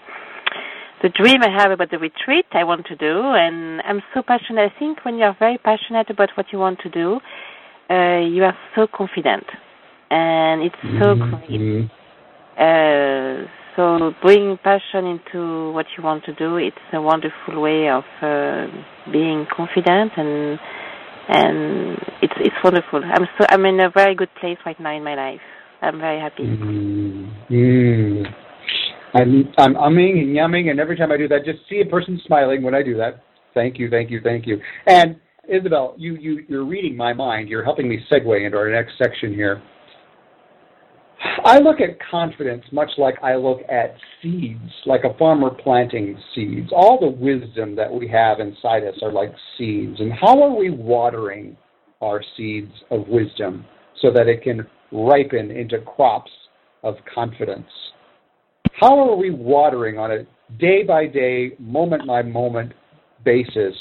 [1.02, 4.72] the dream I have about the retreat I want to do, and I'm so passionate.
[4.72, 7.20] I think when you are very passionate about what you want to do,
[7.90, 9.46] uh, you are so confident,
[10.12, 11.34] and it's so mm-hmm.
[11.48, 11.90] great.
[13.78, 18.66] So bring passion into what you want to do, it's a wonderful way of uh,
[19.12, 20.60] being confident, and
[21.30, 23.04] and it's it's wonderful.
[23.06, 25.42] I'm so I'm in a very good place right now in my life.
[25.84, 26.44] I'm very happy.
[26.44, 28.24] Mm-hmm.
[29.14, 32.20] I'm I'm umming and yumming, and every time I do that, just see a person
[32.26, 33.24] smiling when I do that.
[33.54, 34.60] Thank you, thank you, thank you.
[34.88, 35.18] And
[35.48, 37.48] Isabel, you you you're reading my mind.
[37.48, 39.62] You're helping me segue into our next section here.
[41.46, 46.70] I look at confidence much like I look at seeds, like a farmer planting seeds.
[46.72, 50.00] All the wisdom that we have inside us are like seeds.
[50.00, 51.58] And how are we watering
[52.02, 53.66] our seeds of wisdom
[54.02, 56.32] so that it can ripen into crops
[56.84, 57.68] of confidence?
[58.74, 60.28] How are we watering on a
[60.60, 62.74] day by day, moment by moment
[63.26, 63.74] basis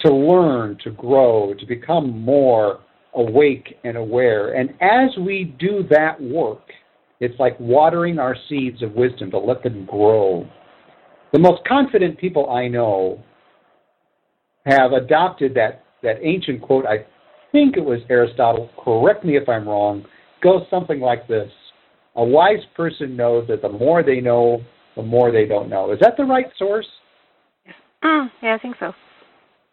[0.00, 2.80] to learn, to grow, to become more
[3.14, 4.54] awake and aware.
[4.54, 6.62] And as we do that work,
[7.20, 10.48] it's like watering our seeds of wisdom to let them grow.
[11.32, 13.22] The most confident people I know
[14.66, 17.06] have adopted that, that ancient quote, I
[17.52, 20.04] think it was Aristotle, correct me if I'm wrong,
[20.42, 21.50] goes something like this
[22.16, 24.62] A wise person knows that the more they know,
[24.96, 25.92] the more they don't know.
[25.92, 26.86] Is that the right source?
[28.02, 28.92] Mm, yeah, I think so.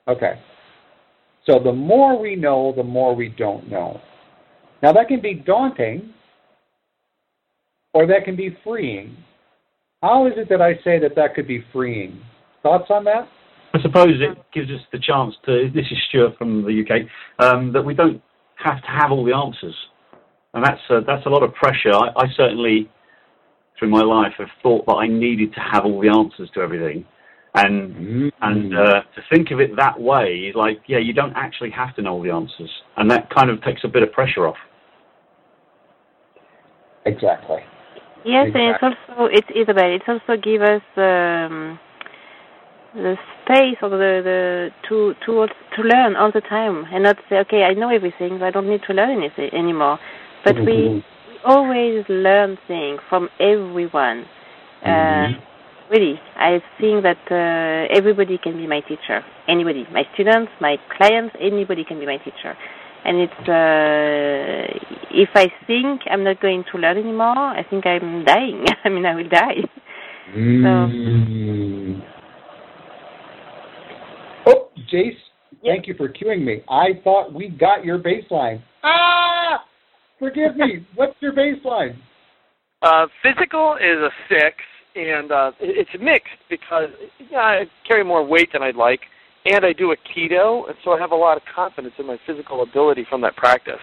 [0.07, 0.33] Okay.
[1.49, 3.99] So the more we know, the more we don't know.
[4.83, 6.13] Now that can be daunting
[7.93, 9.15] or that can be freeing.
[10.03, 12.21] How is it that I say that that could be freeing?
[12.61, 13.27] Thoughts on that?
[13.73, 17.07] I suppose it gives us the chance to, this is Stuart from the UK,
[17.43, 18.21] um, that we don't
[18.63, 19.75] have to have all the answers.
[20.53, 21.93] And that's a, that's a lot of pressure.
[21.93, 22.89] I, I certainly,
[23.77, 27.05] through my life, have thought that I needed to have all the answers to everything.
[27.57, 28.27] And mm-hmm.
[28.41, 32.03] and uh, to think of it that way, like yeah, you don't actually have to
[32.03, 34.57] know all the answers, and that kind of takes a bit of pressure off.
[37.05, 37.61] Exactly.
[38.25, 38.61] Yes, exactly.
[38.61, 39.89] and it's also it's Isabel.
[39.89, 41.79] It also gives us um,
[42.93, 47.37] the space or the, the to to to learn all the time and not say
[47.37, 49.97] okay I know everything I don't need to learn anything anymore.
[50.43, 50.65] But mm-hmm.
[50.65, 54.25] we, we always learn things from everyone.
[54.83, 55.33] Uh, mm-hmm.
[55.35, 55.56] Uh,
[55.89, 59.21] really, I think that uh, everybody can be my teacher.
[59.47, 62.55] Anybody, my students, my clients, anybody can be my teacher.
[63.05, 64.67] And it's uh,
[65.11, 68.65] if I think I'm not going to learn anymore, I think I'm dying.
[68.83, 69.61] I mean, I will die.
[70.35, 72.01] Mm.
[74.45, 74.51] So.
[74.51, 75.15] Oh, Jace,
[75.63, 76.63] thank you for cueing me.
[76.69, 78.61] I thought we got your baseline.
[78.83, 79.63] Ah!
[80.19, 80.85] Forgive me.
[80.95, 81.97] What's your baseline?
[82.81, 84.55] Uh, physical is a six
[84.97, 86.89] and uh, it's mixed because
[87.31, 89.01] yeah, I carry more weight than I'd like,
[89.45, 92.63] and I do aikido, and so I have a lot of confidence in my physical
[92.63, 93.75] ability from that practice.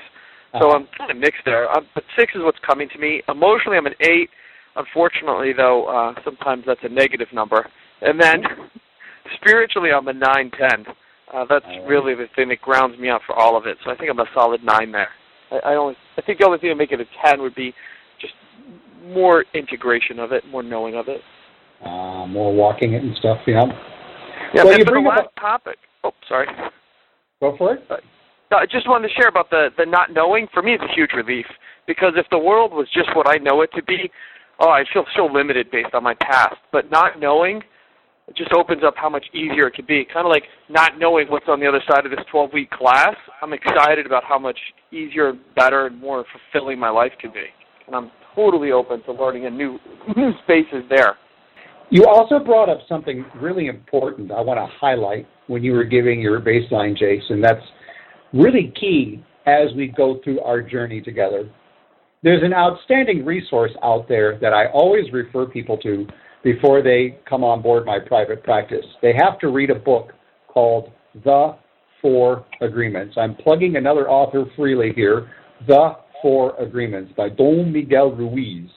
[0.52, 0.60] Uh-huh.
[0.60, 1.70] So I'm kind of mixed there.
[1.74, 3.22] Um, but six is what's coming to me.
[3.28, 4.30] Emotionally, I'm an eight.
[4.76, 7.66] Unfortunately, though, uh, sometimes that's a negative number.
[8.02, 8.42] And then
[9.36, 10.84] spiritually, I'm a nine ten.
[11.32, 11.86] Uh, that's right.
[11.86, 13.78] really the thing that grounds me out for all of it.
[13.84, 15.08] So I think I'm a solid nine there.
[15.50, 17.72] I, I only I think the only thing to make it a ten would be
[19.04, 21.20] more integration of it, more knowing of it.
[21.84, 23.64] Uh, more walking it and stuff, yeah.
[24.54, 25.34] Yeah, well, and for the last up...
[25.36, 26.46] topic, oh, sorry.
[27.40, 27.84] Go for it.
[27.90, 27.96] Uh,
[28.52, 30.46] I just wanted to share about the, the not knowing.
[30.54, 31.46] For me, it's a huge relief
[31.86, 34.10] because if the world was just what I know it to be,
[34.60, 36.56] oh, I feel so limited based on my past.
[36.72, 37.62] But not knowing
[38.28, 40.04] it just opens up how much easier it could be.
[40.04, 43.14] Kind of like not knowing what's on the other side of this 12 week class.
[43.42, 44.58] I'm excited about how much
[44.92, 47.46] easier, better, and more fulfilling my life could be.
[47.86, 49.78] And I'm totally open to learning in new
[50.16, 51.16] new spaces there.
[51.90, 56.20] You also brought up something really important I want to highlight when you were giving
[56.20, 57.40] your baseline, Jason.
[57.40, 57.64] That's
[58.32, 61.48] really key as we go through our journey together.
[62.22, 66.06] There's an outstanding resource out there that I always refer people to
[66.42, 68.84] before they come on board my private practice.
[69.02, 70.12] They have to read a book
[70.48, 70.90] called
[71.24, 71.56] The
[72.00, 73.16] Four Agreements.
[73.18, 75.30] I'm plugging another author freely here,
[75.66, 78.70] The Agreements by Don Miguel Ruiz.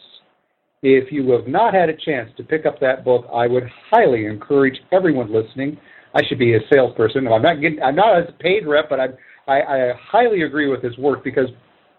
[0.83, 4.25] If you have not had a chance to pick up that book, I would highly
[4.25, 5.77] encourage everyone listening.
[6.13, 7.27] I should be a salesperson.
[7.27, 7.81] I'm not getting.
[7.81, 9.07] I'm not a paid rep, but I,
[9.47, 11.47] I, I highly agree with his work because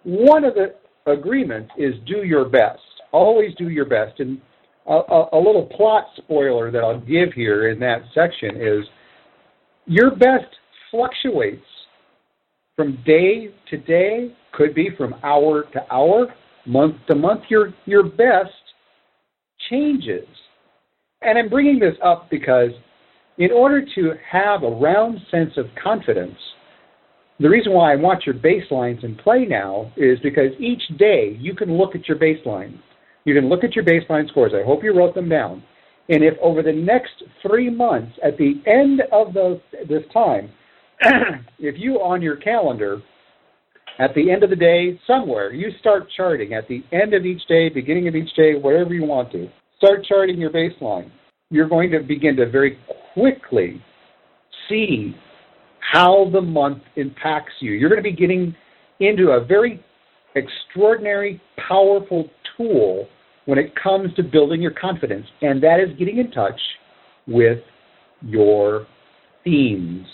[0.05, 0.74] one of the
[1.11, 2.80] agreements is do your best.
[3.11, 4.20] Always do your best.
[4.20, 4.40] And
[4.86, 8.84] a, a, a little plot spoiler that I'll give here in that section is
[9.86, 10.55] your best
[10.90, 11.64] fluctuates
[12.76, 16.34] from day to day, could be from hour to hour,
[16.66, 17.42] month to month.
[17.49, 18.51] Your your best
[19.70, 20.26] changes,
[21.22, 22.70] and I'm bringing this up because
[23.38, 26.36] in order to have a round sense of confidence,
[27.40, 31.55] the reason why I want your baselines in play now is because each day you
[31.55, 32.78] can look at your baseline.
[33.24, 34.53] You can look at your baseline scores.
[34.55, 35.62] I hope you wrote them down.
[36.09, 40.51] And if over the next three months, at the end of those, this time,
[41.59, 43.03] if you on your calendar,
[43.99, 47.44] at the end of the day, somewhere, you start charting at the end of each
[47.49, 51.11] day, beginning of each day, whatever you want to, start charting your baseline.
[51.51, 52.78] You're going to begin to very
[53.14, 53.82] quickly
[54.68, 55.16] see
[55.80, 57.72] how the month impacts you.
[57.72, 58.55] You're going to be getting
[59.01, 59.82] into a very
[60.36, 63.09] extraordinary, powerful tool
[63.46, 66.61] when it comes to building your confidence, and that is getting in touch
[67.26, 67.59] with
[68.20, 68.86] your
[69.42, 70.07] themes,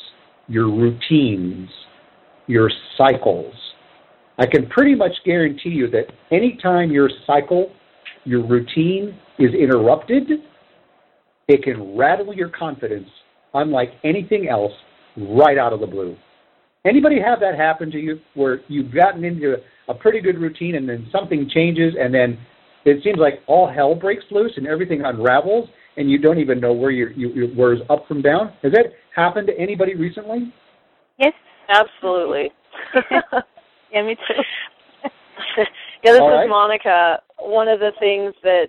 [0.47, 1.69] your routines,
[2.47, 3.53] your cycles.
[4.39, 7.71] I can pretty much guarantee you that anytime your cycle,
[8.25, 10.25] your routine is interrupted,
[11.49, 13.09] it can rattle your confidence
[13.55, 14.73] unlike anything else
[15.17, 16.17] right out of the blue.
[16.85, 19.57] Anybody have that happen to you where you've gotten into
[19.89, 22.39] a pretty good routine and then something changes and then
[22.85, 26.73] it seems like all hell breaks loose and everything unravels and you don't even know
[26.73, 28.53] where you're, you, you, where's up from down?
[28.63, 30.53] Has that happened to anybody recently?
[31.19, 31.33] Yes,
[31.69, 32.51] absolutely.
[33.95, 34.43] yeah, me too.
[35.57, 36.49] yeah, this All is right.
[36.49, 37.23] Monica.
[37.39, 38.67] One of the things that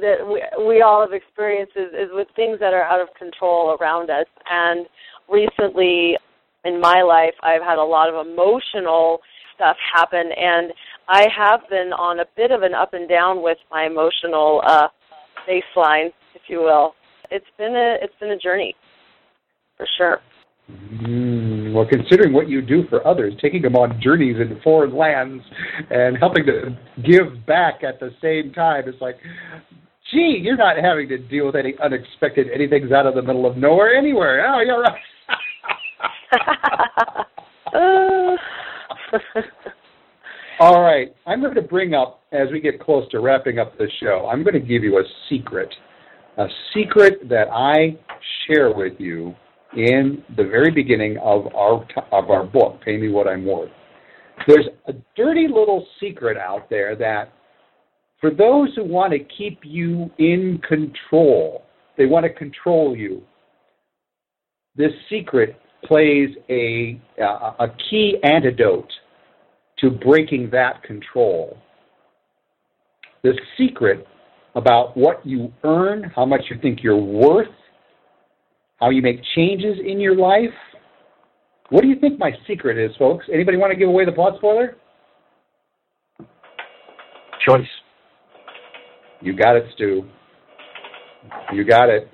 [0.00, 3.76] that we we all have experienced is, is with things that are out of control
[3.80, 4.26] around us.
[4.50, 4.86] And
[5.28, 6.16] recently,
[6.64, 9.20] in my life, I've had a lot of emotional
[9.54, 10.72] stuff happen, and
[11.08, 14.88] I have been on a bit of an up and down with my emotional uh,
[15.48, 16.94] baseline, if you will.
[17.30, 18.74] It's been a it's been a journey,
[19.76, 20.20] for sure.
[20.70, 21.21] Mm,
[21.72, 25.44] well, considering what you do for others, taking them on journeys in foreign lands
[25.90, 29.16] and helping to give back at the same time, it's like,
[30.12, 33.56] gee, you're not having to deal with any unexpected anything's out of the middle of
[33.56, 34.46] nowhere anywhere.
[34.46, 35.00] Oh, you're right.
[40.60, 41.14] All right.
[41.26, 44.42] I'm going to bring up, as we get close to wrapping up the show, I'm
[44.42, 45.72] going to give you a secret.
[46.38, 47.98] A secret that I
[48.46, 49.34] share with you
[49.76, 53.70] in the very beginning of our of our book, Pay Me What I'm Worth.
[54.46, 57.32] There's a dirty little secret out there that
[58.20, 61.64] for those who want to keep you in control,
[61.96, 63.22] they want to control you.
[64.76, 68.90] This secret plays a a, a key antidote
[69.78, 71.56] to breaking that control.
[73.22, 74.06] The secret
[74.54, 77.48] about what you earn, how much you think you're worth,
[78.82, 80.50] how you make changes in your life.
[81.70, 83.24] What do you think my secret is, folks?
[83.32, 84.76] Anybody want to give away the plot spoiler?
[87.46, 87.68] Choice.
[89.20, 90.02] You got it, Stu.
[91.52, 92.10] You got it.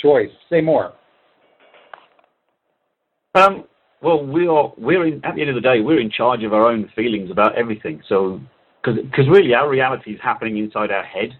[0.00, 0.28] Choice.
[0.50, 0.92] Say more.
[3.34, 3.64] Um,
[4.02, 6.52] well, we are we're in, at the end of the day we're in charge of
[6.52, 8.02] our own feelings about everything.
[8.08, 8.40] So
[8.84, 11.30] because really our reality is happening inside our head.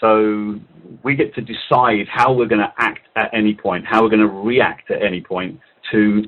[0.00, 0.60] So
[1.02, 4.20] we get to decide how we're going to act at any point, how we're going
[4.20, 5.58] to react at any point
[5.92, 6.22] to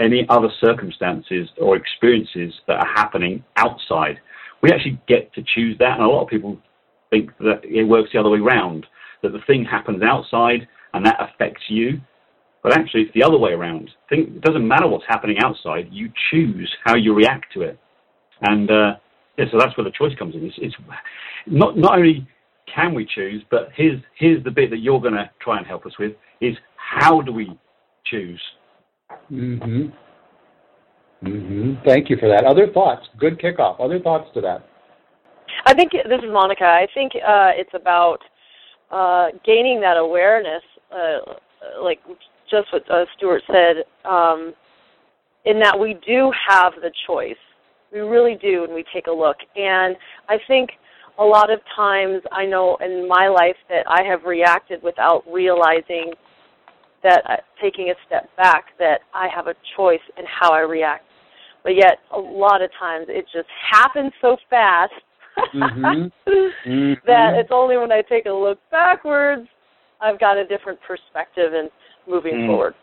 [0.00, 4.18] any other circumstances or experiences that are happening outside.
[4.62, 6.58] We actually get to choose that, and a lot of people
[7.10, 8.86] think that it works the other way around,
[9.22, 12.00] that the thing happens outside and that affects you.
[12.62, 13.90] But actually, it's the other way around.
[14.08, 15.88] Think, it doesn't matter what's happening outside.
[15.90, 17.78] You choose how you react to it,
[18.42, 18.94] and uh,
[19.36, 20.44] yeah, so that's where the choice comes in.
[20.44, 20.76] It's, it's
[21.46, 22.26] not not only
[22.72, 25.86] can we choose, but here's here's the bit that you're going to try and help
[25.86, 27.58] us with: is how do we
[28.06, 28.40] choose?
[29.30, 29.88] Mm-hmm.
[31.26, 31.86] Mm-hmm.
[31.86, 32.44] Thank you for that.
[32.44, 33.06] Other thoughts?
[33.18, 33.80] Good kickoff.
[33.80, 34.66] Other thoughts to that?
[35.66, 36.64] I think this is Monica.
[36.64, 38.18] I think uh, it's about
[38.90, 41.18] uh, gaining that awareness, uh,
[41.82, 42.00] like
[42.50, 44.54] just what uh, Stuart said, um,
[45.44, 47.36] in that we do have the choice.
[47.92, 49.36] We really do, and we take a look.
[49.54, 49.96] And
[50.28, 50.70] I think
[51.18, 56.12] a lot of times, I know in my life that I have reacted without realizing
[57.02, 61.04] that uh, taking a step back, that I have a choice in how I react.
[61.64, 64.92] But yet, a lot of times, it just happens so fast
[65.54, 66.08] Mm-hmm.
[66.68, 67.06] Mm-hmm.
[67.06, 69.48] that it's only when I take a look backwards
[70.02, 71.70] I've got a different perspective and
[72.06, 72.46] moving Mm.
[72.48, 72.74] forward.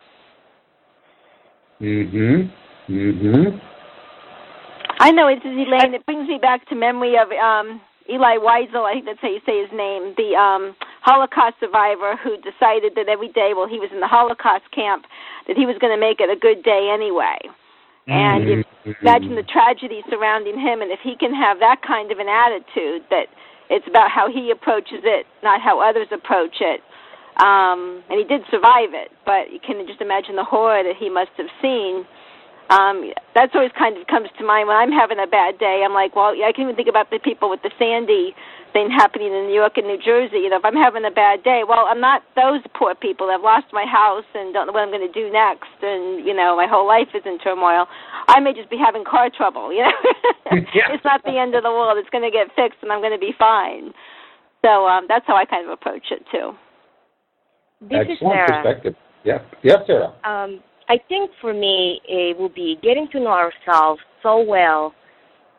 [1.82, 2.94] Mm-hmm.
[2.94, 3.58] Mm-hmm.
[5.00, 5.94] I know it's Elaine.
[5.94, 7.80] It brings me back to memory of um,
[8.10, 8.84] Elie Wiesel.
[8.84, 10.18] I think that's how you say his name.
[10.18, 14.66] The um, Holocaust survivor who decided that every day, while he was in the Holocaust
[14.74, 15.06] camp,
[15.48, 17.38] that he was going to make it a good day anyway.
[18.10, 22.18] And if, imagine the tragedy surrounding him, and if he can have that kind of
[22.18, 23.30] an attitude that
[23.70, 26.82] it's about how he approaches it, not how others approach it.
[27.38, 31.08] Um, and he did survive it, but you can just imagine the horror that he
[31.08, 32.04] must have seen
[32.70, 35.82] um, that's always kind of comes to mind when I'm having a bad day.
[35.84, 38.36] I'm like, well, I can even think about the people with the Sandy
[38.74, 40.46] thing happening in New York and New Jersey.
[40.46, 43.34] You know, if I'm having a bad day, well, I'm not those poor people.
[43.34, 46.34] I've lost my house and don't know what I'm going to do next, and you
[46.34, 47.90] know, my whole life is in turmoil.
[48.28, 49.74] I may just be having car trouble.
[49.74, 49.98] You know,
[50.54, 51.98] it's not the end of the world.
[51.98, 53.94] It's going to get fixed, and I'm going to be fine.
[54.62, 56.54] So um, that's how I kind of approach it too.
[57.82, 58.64] This is Excellent Sarah.
[58.64, 58.96] perspective.
[59.24, 59.40] Yeah.
[59.64, 60.14] Yes, Sarah.
[60.24, 64.94] Um, I think for me, it will be getting to know ourselves so well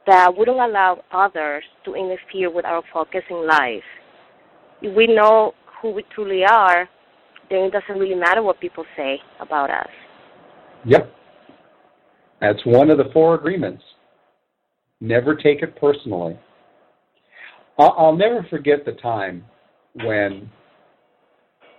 [0.07, 3.83] that we don't allow others to interfere with our focus in life.
[4.83, 6.89] If we know who we truly are,
[7.49, 9.89] then it doesn't really matter what people say about us.
[10.85, 11.12] Yep.
[12.41, 13.83] That's one of the four agreements.
[15.01, 16.39] Never take it personally.
[17.78, 19.45] I'll, never forget the time
[20.05, 20.51] when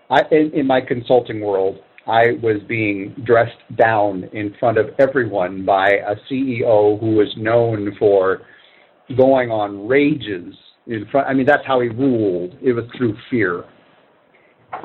[0.09, 5.65] I, in, in my consulting world, I was being dressed down in front of everyone
[5.65, 8.41] by a CEO who was known for
[9.15, 10.55] going on rages
[10.87, 11.27] in front.
[11.27, 12.57] I mean, that's how he ruled.
[12.61, 13.65] It was through fear.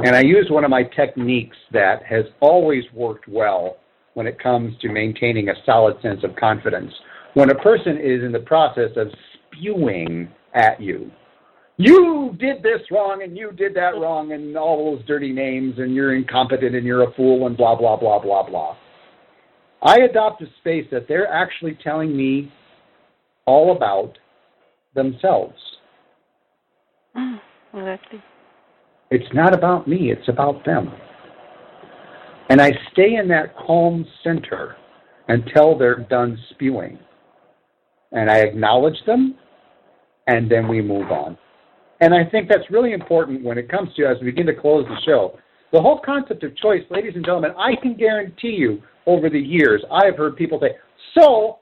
[0.04, 3.78] And I used one of my techniques that has always worked well
[4.14, 6.92] when it comes to maintaining a solid sense of confidence.
[7.34, 9.08] When a person is in the process of
[9.52, 11.10] spewing at you,
[11.78, 15.94] you did this wrong and you did that wrong and all those dirty names and
[15.94, 18.76] you're incompetent and you're a fool and blah, blah, blah, blah, blah.
[19.82, 22.50] I adopt a space that they're actually telling me
[23.44, 24.18] all about
[24.94, 25.56] themselves.
[27.74, 28.22] Exactly.
[29.10, 30.90] It's not about me, it's about them.
[32.48, 34.76] And I stay in that calm center
[35.28, 36.98] until they're done spewing.
[38.12, 39.34] And I acknowledge them,
[40.26, 41.36] and then we move on.
[42.01, 44.84] And I think that's really important when it comes to, as we begin to close
[44.86, 45.38] the show,
[45.72, 49.82] the whole concept of choice, ladies and gentlemen, I can guarantee you over the years,
[49.90, 50.76] I've heard people say,
[51.18, 51.59] so,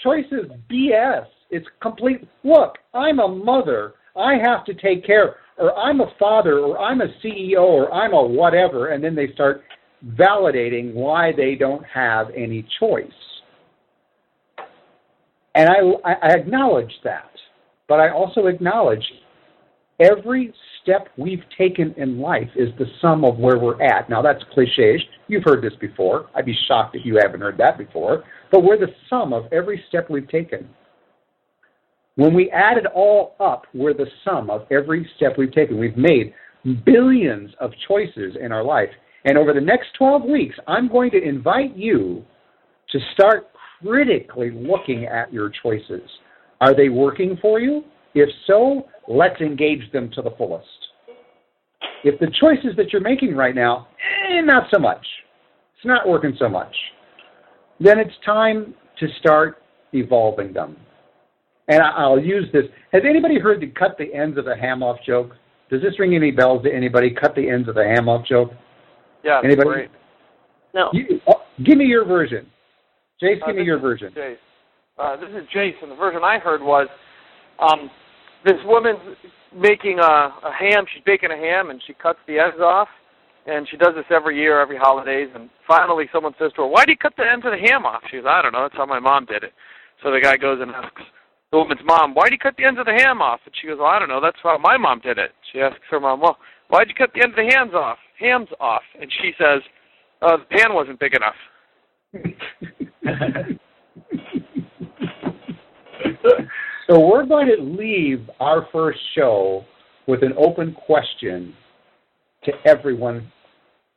[0.00, 1.26] choice is BS.
[1.50, 2.26] It's complete.
[2.44, 3.94] Look, I'm a mother.
[4.16, 8.12] I have to take care, or I'm a father, or I'm a CEO, or I'm
[8.12, 9.62] a whatever, and then they start
[10.04, 13.06] validating why they don't have any choice.
[15.54, 17.30] And I, I acknowledge that,
[17.88, 19.04] but I also acknowledge
[20.00, 24.08] every step we've taken in life is the sum of where we're at.
[24.08, 24.98] Now, that's cliche.
[25.28, 26.28] You've heard this before.
[26.34, 28.24] I'd be shocked if you haven't heard that before.
[28.50, 30.68] But we're the sum of every step we've taken.
[32.16, 35.78] When we add it all up, we're the sum of every step we've taken.
[35.78, 36.34] We've made
[36.84, 38.90] billions of choices in our life.
[39.24, 42.24] And over the next 12 weeks, I'm going to invite you
[42.90, 43.48] to start
[43.82, 46.08] critically looking at your choices.
[46.60, 47.84] Are they working for you?
[48.14, 50.66] If so, let's engage them to the fullest.
[52.02, 53.88] If the choices that you're making right now,
[54.30, 55.06] eh, not so much,
[55.76, 56.74] it's not working so much,
[57.78, 60.76] then it's time to start evolving them.
[61.68, 62.64] And I'll use this.
[62.92, 65.36] Has anybody heard the cut the ends of the ham off joke?
[65.70, 67.10] Does this ring any bells to anybody?
[67.10, 68.50] Cut the ends of the ham off joke?
[69.22, 69.68] Yeah, anybody?
[69.68, 69.90] great.
[70.74, 70.90] No.
[70.92, 72.46] You, oh, give me your version.
[73.22, 74.12] Jace, Uh, give me your version.
[74.16, 74.36] Jace.
[74.98, 75.88] Uh, this is Jason.
[75.90, 76.88] The version I heard was
[77.60, 77.90] um,
[78.44, 79.16] this woman's
[79.54, 80.84] making a, a ham.
[80.92, 82.88] She's baking a ham, and she cuts the ends off.
[83.46, 85.28] And she does this every year, every holidays.
[85.34, 87.86] And finally, someone says to her, "Why do you cut the ends of the ham
[87.86, 88.62] off?" She goes, "I don't know.
[88.62, 89.52] That's how my mom did it."
[90.02, 91.02] So the guy goes and asks
[91.50, 93.66] the woman's mom, "Why do you cut the ends of the ham off?" And she
[93.66, 94.20] goes, "Well, I don't know.
[94.20, 96.38] That's how my mom did it." She asks her mom, "Well,
[96.68, 97.98] why'd you cut the ends of the hams off?
[98.18, 99.62] Hams off?" And she says,
[100.22, 101.36] uh, "The pan wasn't big enough."
[106.90, 109.64] so we're going to leave our first show
[110.08, 111.54] with an open question
[112.44, 113.30] to everyone,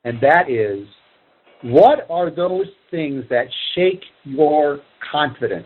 [0.04, 0.88] and that is,
[1.64, 4.82] what are those things that shake your
[5.12, 5.66] confidence,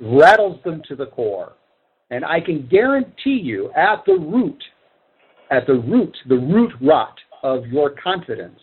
[0.00, 1.54] rattles them to the core?
[2.10, 4.62] And I can guarantee you, at the root,
[5.50, 8.60] at the root, the root rot of your confidence,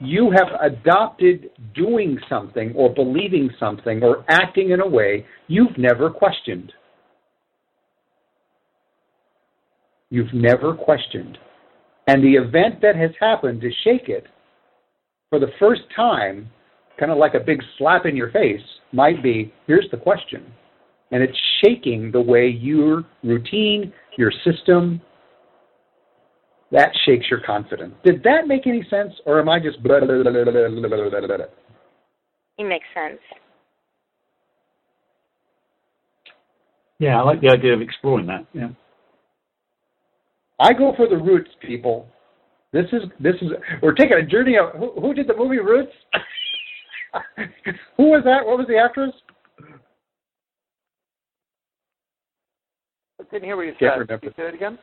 [0.00, 6.08] you have adopted doing something or believing something or acting in a way you've never
[6.08, 6.72] questioned.
[10.10, 11.36] You've never questioned.
[12.06, 14.26] And the event that has happened to shake it
[15.28, 16.48] for the first time,
[16.98, 20.46] kind of like a big slap in your face, might be here's the question.
[21.10, 25.00] And it's shaking the way your routine, your system,
[26.70, 27.94] that shakes your confidence.
[28.04, 31.36] Did that make any sense, or am I just blah, blah, blah, blah
[32.58, 33.20] It makes sense.
[36.98, 38.44] Yeah, I like the idea of exploring that.
[38.52, 38.68] Yeah.
[40.60, 42.08] I go for the roots, people.
[42.72, 43.48] This is this is
[43.82, 45.92] we're taking a journey of who, who did the movie Roots?
[47.96, 48.44] who was that?
[48.44, 49.12] What was the actress?
[53.20, 53.86] I didn't hear what you said.
[53.86, 54.18] Remember.
[54.22, 54.78] You say it again.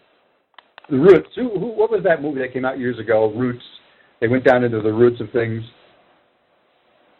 [0.89, 1.29] The Roots.
[1.35, 1.67] Who, who?
[1.67, 3.31] What was that movie that came out years ago?
[3.35, 3.63] Roots.
[4.21, 5.63] They went down into the roots of things.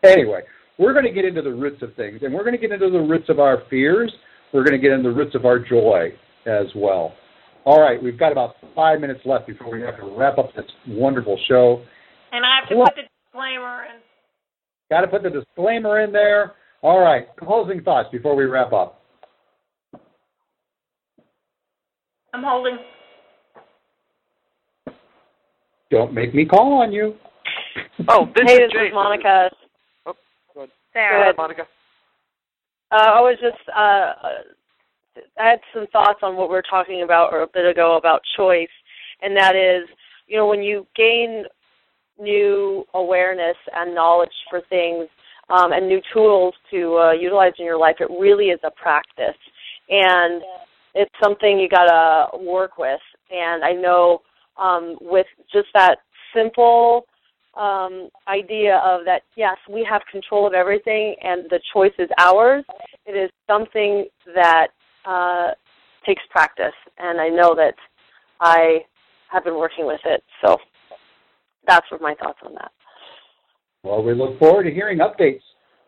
[0.04, 0.42] Anyway,
[0.78, 2.90] we're going to get into the roots of things, and we're going to get into
[2.90, 4.14] the roots of our fears.
[4.54, 6.14] We're going to get into the roots of our joy
[6.46, 7.14] as well.
[7.66, 10.66] All right, we've got about five minutes left before we have to wrap up this
[10.88, 11.84] wonderful show.
[12.32, 14.02] And I have to put the disclaimer in.
[14.92, 16.54] Got to put the disclaimer in there.
[16.84, 19.02] All right, closing thoughts before we wrap up.
[22.34, 22.78] I'm holding.
[25.92, 27.16] Don't make me call on you.
[28.08, 29.50] Oh, this hey, is this is Monica.
[30.06, 30.14] Oh,
[30.54, 30.70] go ahead.
[30.94, 31.18] Sarah.
[31.18, 31.62] Go ahead, Monica.
[32.92, 34.14] Uh, I was just uh,
[35.40, 38.22] I had some thoughts on what we were talking about or a bit ago about
[38.38, 38.68] choice,
[39.22, 39.88] and that is,
[40.28, 41.44] you know, when you gain
[42.20, 45.08] new awareness and knowledge for things
[45.50, 49.38] um, and new tools to uh, utilize in your life, it really is a practice,
[49.90, 50.42] and
[50.94, 53.02] it's something you gotta work with.
[53.32, 54.22] And I know
[54.58, 55.98] um, with just that
[56.34, 57.06] simple
[57.56, 62.66] um, idea of that, yes, we have control of everything and the choice is ours.
[63.06, 64.68] It is something that
[65.06, 65.52] uh,
[66.06, 67.76] takes practice, and I know that
[68.40, 68.80] I
[69.32, 70.24] have been working with it.
[70.44, 70.58] So
[71.68, 72.72] that's what my thoughts on that.
[73.84, 75.42] Well, we look forward to hearing updates.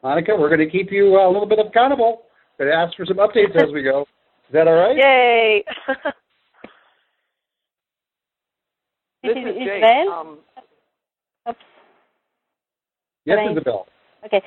[0.03, 2.24] Monica, we're going to keep you uh, a little bit accountable,
[2.57, 4.01] but ask for some updates as we go.
[4.01, 4.95] Is that all right?
[4.97, 5.65] Yay!
[9.24, 10.39] This Is- is is Um,
[11.49, 11.59] Oops.
[13.26, 13.51] Yes, Right.
[13.51, 13.88] Isabel.
[14.26, 14.41] Okay.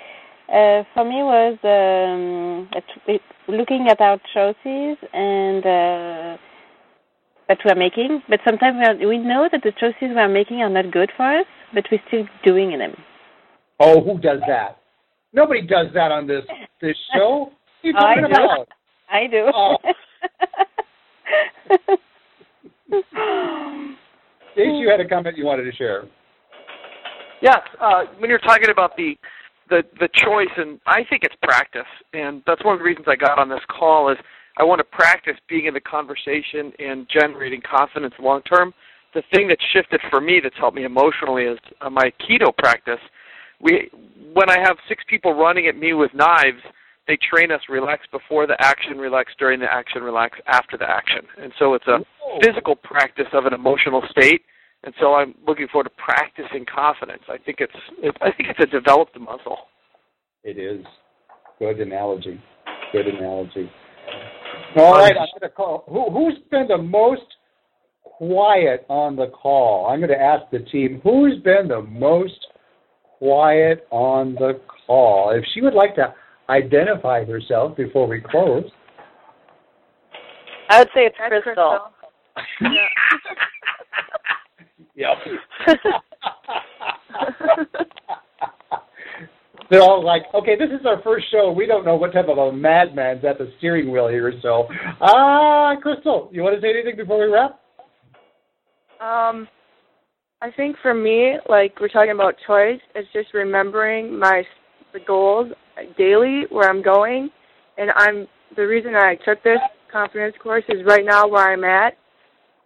[0.48, 6.36] Uh, for me was um, at- it- looking at our choices and uh,
[7.48, 10.68] that we're making, but sometimes we, are, we know that the choices we're making are
[10.68, 12.94] not good for us, but we're still doing them.
[13.80, 14.78] Oh, who does that?
[15.32, 16.44] Nobody does that on this
[16.80, 17.52] this show.
[17.82, 18.44] What are you I talking do.
[18.44, 18.68] about?
[19.10, 19.50] I do.
[19.54, 19.76] Oh.
[24.56, 26.04] Jace, you had a comment you wanted to share.
[27.42, 29.16] Yes, uh, when you're talking about the
[29.68, 33.16] the the choice, and I think it's practice, and that's one of the reasons I
[33.16, 34.18] got on this call is
[34.58, 38.74] I want to practice being in the conversation and generating confidence long term.
[39.14, 43.00] The thing that shifted for me that's helped me emotionally is uh, my aikido practice.
[43.60, 43.90] We
[44.34, 46.62] when I have six people running at me with knives,
[47.10, 51.22] they train us relax before the action, relax during the action, relax after the action,
[51.42, 51.98] and so it's a
[52.42, 54.42] physical practice of an emotional state
[54.82, 57.22] and so I'm looking forward to practicing confidence.
[57.28, 59.58] I think it's it, I think it's a developed muscle.
[60.42, 60.84] It is.
[61.58, 62.40] Good analogy.
[62.92, 63.70] Good analogy.
[64.76, 65.84] All um, right, I'm going to call.
[65.88, 67.22] Who, who's been the most
[68.04, 69.88] quiet on the call?
[69.88, 72.46] I'm going to ask the team who's been the most
[73.18, 75.30] quiet on the call.
[75.30, 76.14] If she would like to
[76.50, 78.64] identify herself before we close.
[80.68, 81.78] I would say it's That's Crystal.
[82.60, 82.68] Yeah.
[84.96, 85.16] Yep.
[89.70, 91.52] They're all like, okay, this is our first show.
[91.52, 94.32] We don't know what type of a madman's at the steering wheel here.
[94.42, 94.66] So,
[95.00, 97.60] ah, Crystal, you want to say anything before we wrap?
[99.00, 99.48] Um,
[100.42, 104.42] I think for me, like we're talking about choice, it's just remembering my
[104.92, 105.52] the goals
[105.96, 107.30] daily where I'm going,
[107.78, 109.60] and I'm the reason I took this
[109.92, 111.94] confidence course is right now where I'm at.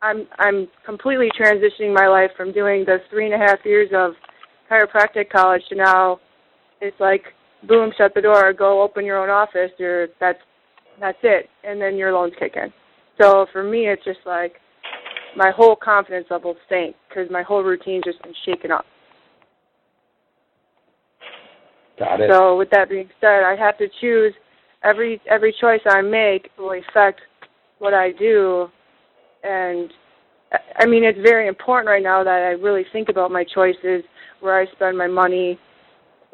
[0.02, 4.12] I'm I'm completely transitioning my life from doing the three and a half years of
[4.70, 6.20] chiropractic college to now
[6.80, 7.24] it's like
[7.66, 10.38] boom, shut the door, go open your own office, or that's
[11.00, 12.72] that's it, and then your loans kick in.
[13.20, 14.54] So for me, it's just like
[15.36, 18.84] my whole confidence level sank because my whole routine's just been shaken up.
[21.98, 22.30] Got it.
[22.30, 24.34] So with that being said, I have to choose
[24.82, 27.20] every every choice I make will affect
[27.78, 28.68] what I do,
[29.42, 29.92] and
[30.78, 34.04] I- mean it's very important right now that I really think about my choices,
[34.40, 35.58] where I spend my money,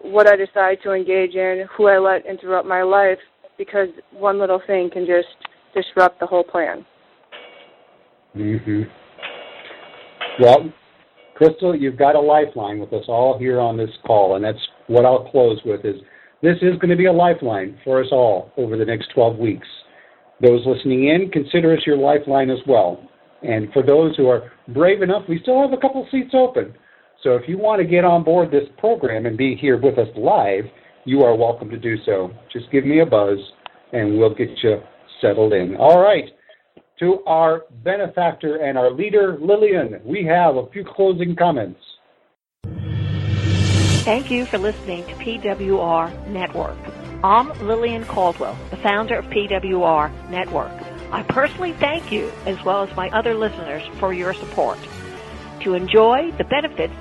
[0.02, 3.18] what I decide to engage in, who I let interrupt my life,
[3.58, 5.28] because one little thing can just
[5.74, 6.84] disrupt the whole plan.
[8.34, 8.82] hmm
[10.40, 10.72] Well,
[11.34, 14.58] Crystal, you've got a lifeline with us all here on this call, and that's
[14.90, 15.96] what I'll close with is
[16.42, 19.66] this is going to be a lifeline for us all over the next 12 weeks.
[20.42, 23.08] Those listening in, consider us your lifeline as well.
[23.42, 26.74] And for those who are brave enough, we still have a couple seats open.
[27.22, 30.08] So if you want to get on board this program and be here with us
[30.16, 30.64] live,
[31.04, 32.30] you are welcome to do so.
[32.52, 33.38] Just give me a buzz
[33.92, 34.80] and we'll get you
[35.20, 35.76] settled in.
[35.76, 36.24] All right.
[37.00, 41.80] To our benefactor and our leader, Lillian, we have a few closing comments.
[44.02, 46.78] Thank you for listening to PWR Network.
[47.22, 50.72] I'm Lillian Caldwell, the founder of PWR Network.
[51.12, 54.78] I personally thank you, as well as my other listeners, for your support.
[55.60, 56.94] To enjoy the benefits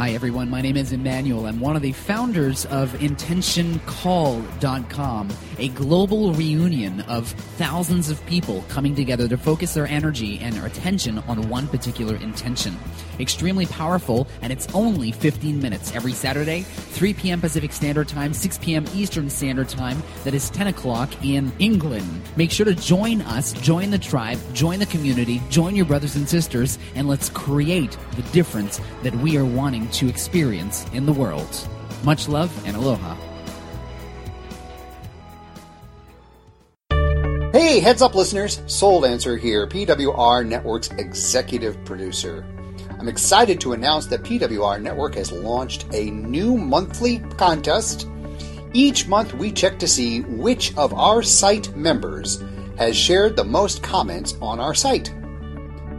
[0.00, 0.48] Hi, everyone.
[0.48, 1.44] My name is Emmanuel.
[1.44, 5.28] I'm one of the founders of IntentionCall.com,
[5.58, 10.64] a global reunion of thousands of people coming together to focus their energy and their
[10.64, 12.78] attention on one particular intention.
[13.18, 17.42] Extremely powerful, and it's only 15 minutes every Saturday, 3 p.m.
[17.42, 18.86] Pacific Standard Time, 6 p.m.
[18.94, 20.02] Eastern Standard Time.
[20.24, 22.22] That is 10 o'clock in England.
[22.36, 26.26] Make sure to join us, join the tribe, join the community, join your brothers and
[26.26, 31.68] sisters, and let's create the difference that we are wanting to experience in the world.
[32.04, 33.16] Much love and aloha.
[37.52, 38.62] Hey, heads up, listeners.
[38.66, 42.44] Soul Dancer here, PWR Network's executive producer.
[42.98, 48.08] I'm excited to announce that PWR Network has launched a new monthly contest.
[48.72, 52.42] Each month, we check to see which of our site members
[52.76, 55.12] has shared the most comments on our site.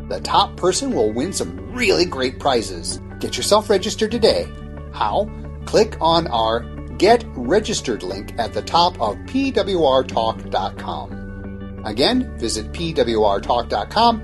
[0.09, 2.99] The top person will win some really great prizes.
[3.22, 4.47] Get yourself registered today.
[4.93, 5.30] How?
[5.65, 6.61] Click on our
[6.97, 10.32] Get Registered link at the top of pwrtalk.com.
[11.86, 14.22] Again, visit pwrtalk.com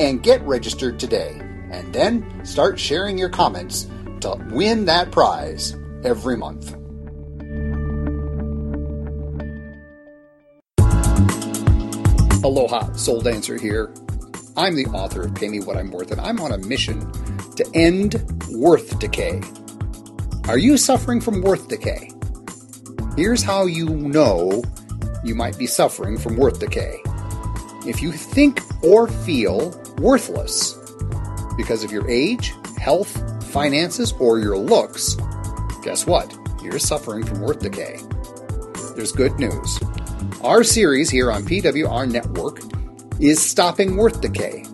[0.00, 1.40] and get registered today.
[1.70, 3.88] And then start sharing your comments
[4.20, 6.74] to win that prize every month.
[12.44, 13.94] Aloha, Soul Dancer here.
[14.56, 17.00] I'm the author of Pay Me What I'm Worth, and I'm on a mission
[17.56, 19.40] to end worth decay.
[20.48, 22.10] Are you suffering from worth decay?
[23.16, 24.62] Here's how you know
[25.24, 27.00] you might be suffering from worth decay.
[27.86, 30.74] If you think or feel worthless
[31.56, 35.16] because of your age, health, finances, or your looks,
[35.82, 36.34] guess what?
[36.62, 38.00] You're suffering from worth decay.
[38.96, 39.80] There's good news.
[40.42, 42.60] Our series here on PWR Network
[43.20, 44.64] is Stopping Worth Decay.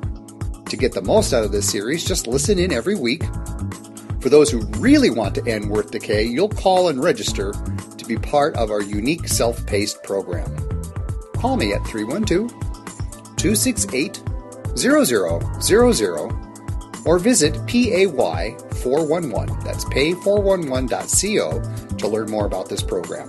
[0.68, 3.22] To get the most out of this series, just listen in every week.
[4.20, 7.52] For those who really want to end worth decay, you'll call and register
[7.96, 10.52] to be part of our unique self paced program.
[11.34, 12.50] Call me at 312
[13.36, 14.20] 268
[14.76, 16.46] 0000
[17.06, 19.62] or visit PAY411.
[19.62, 23.28] That's pay411.co to learn more about this program.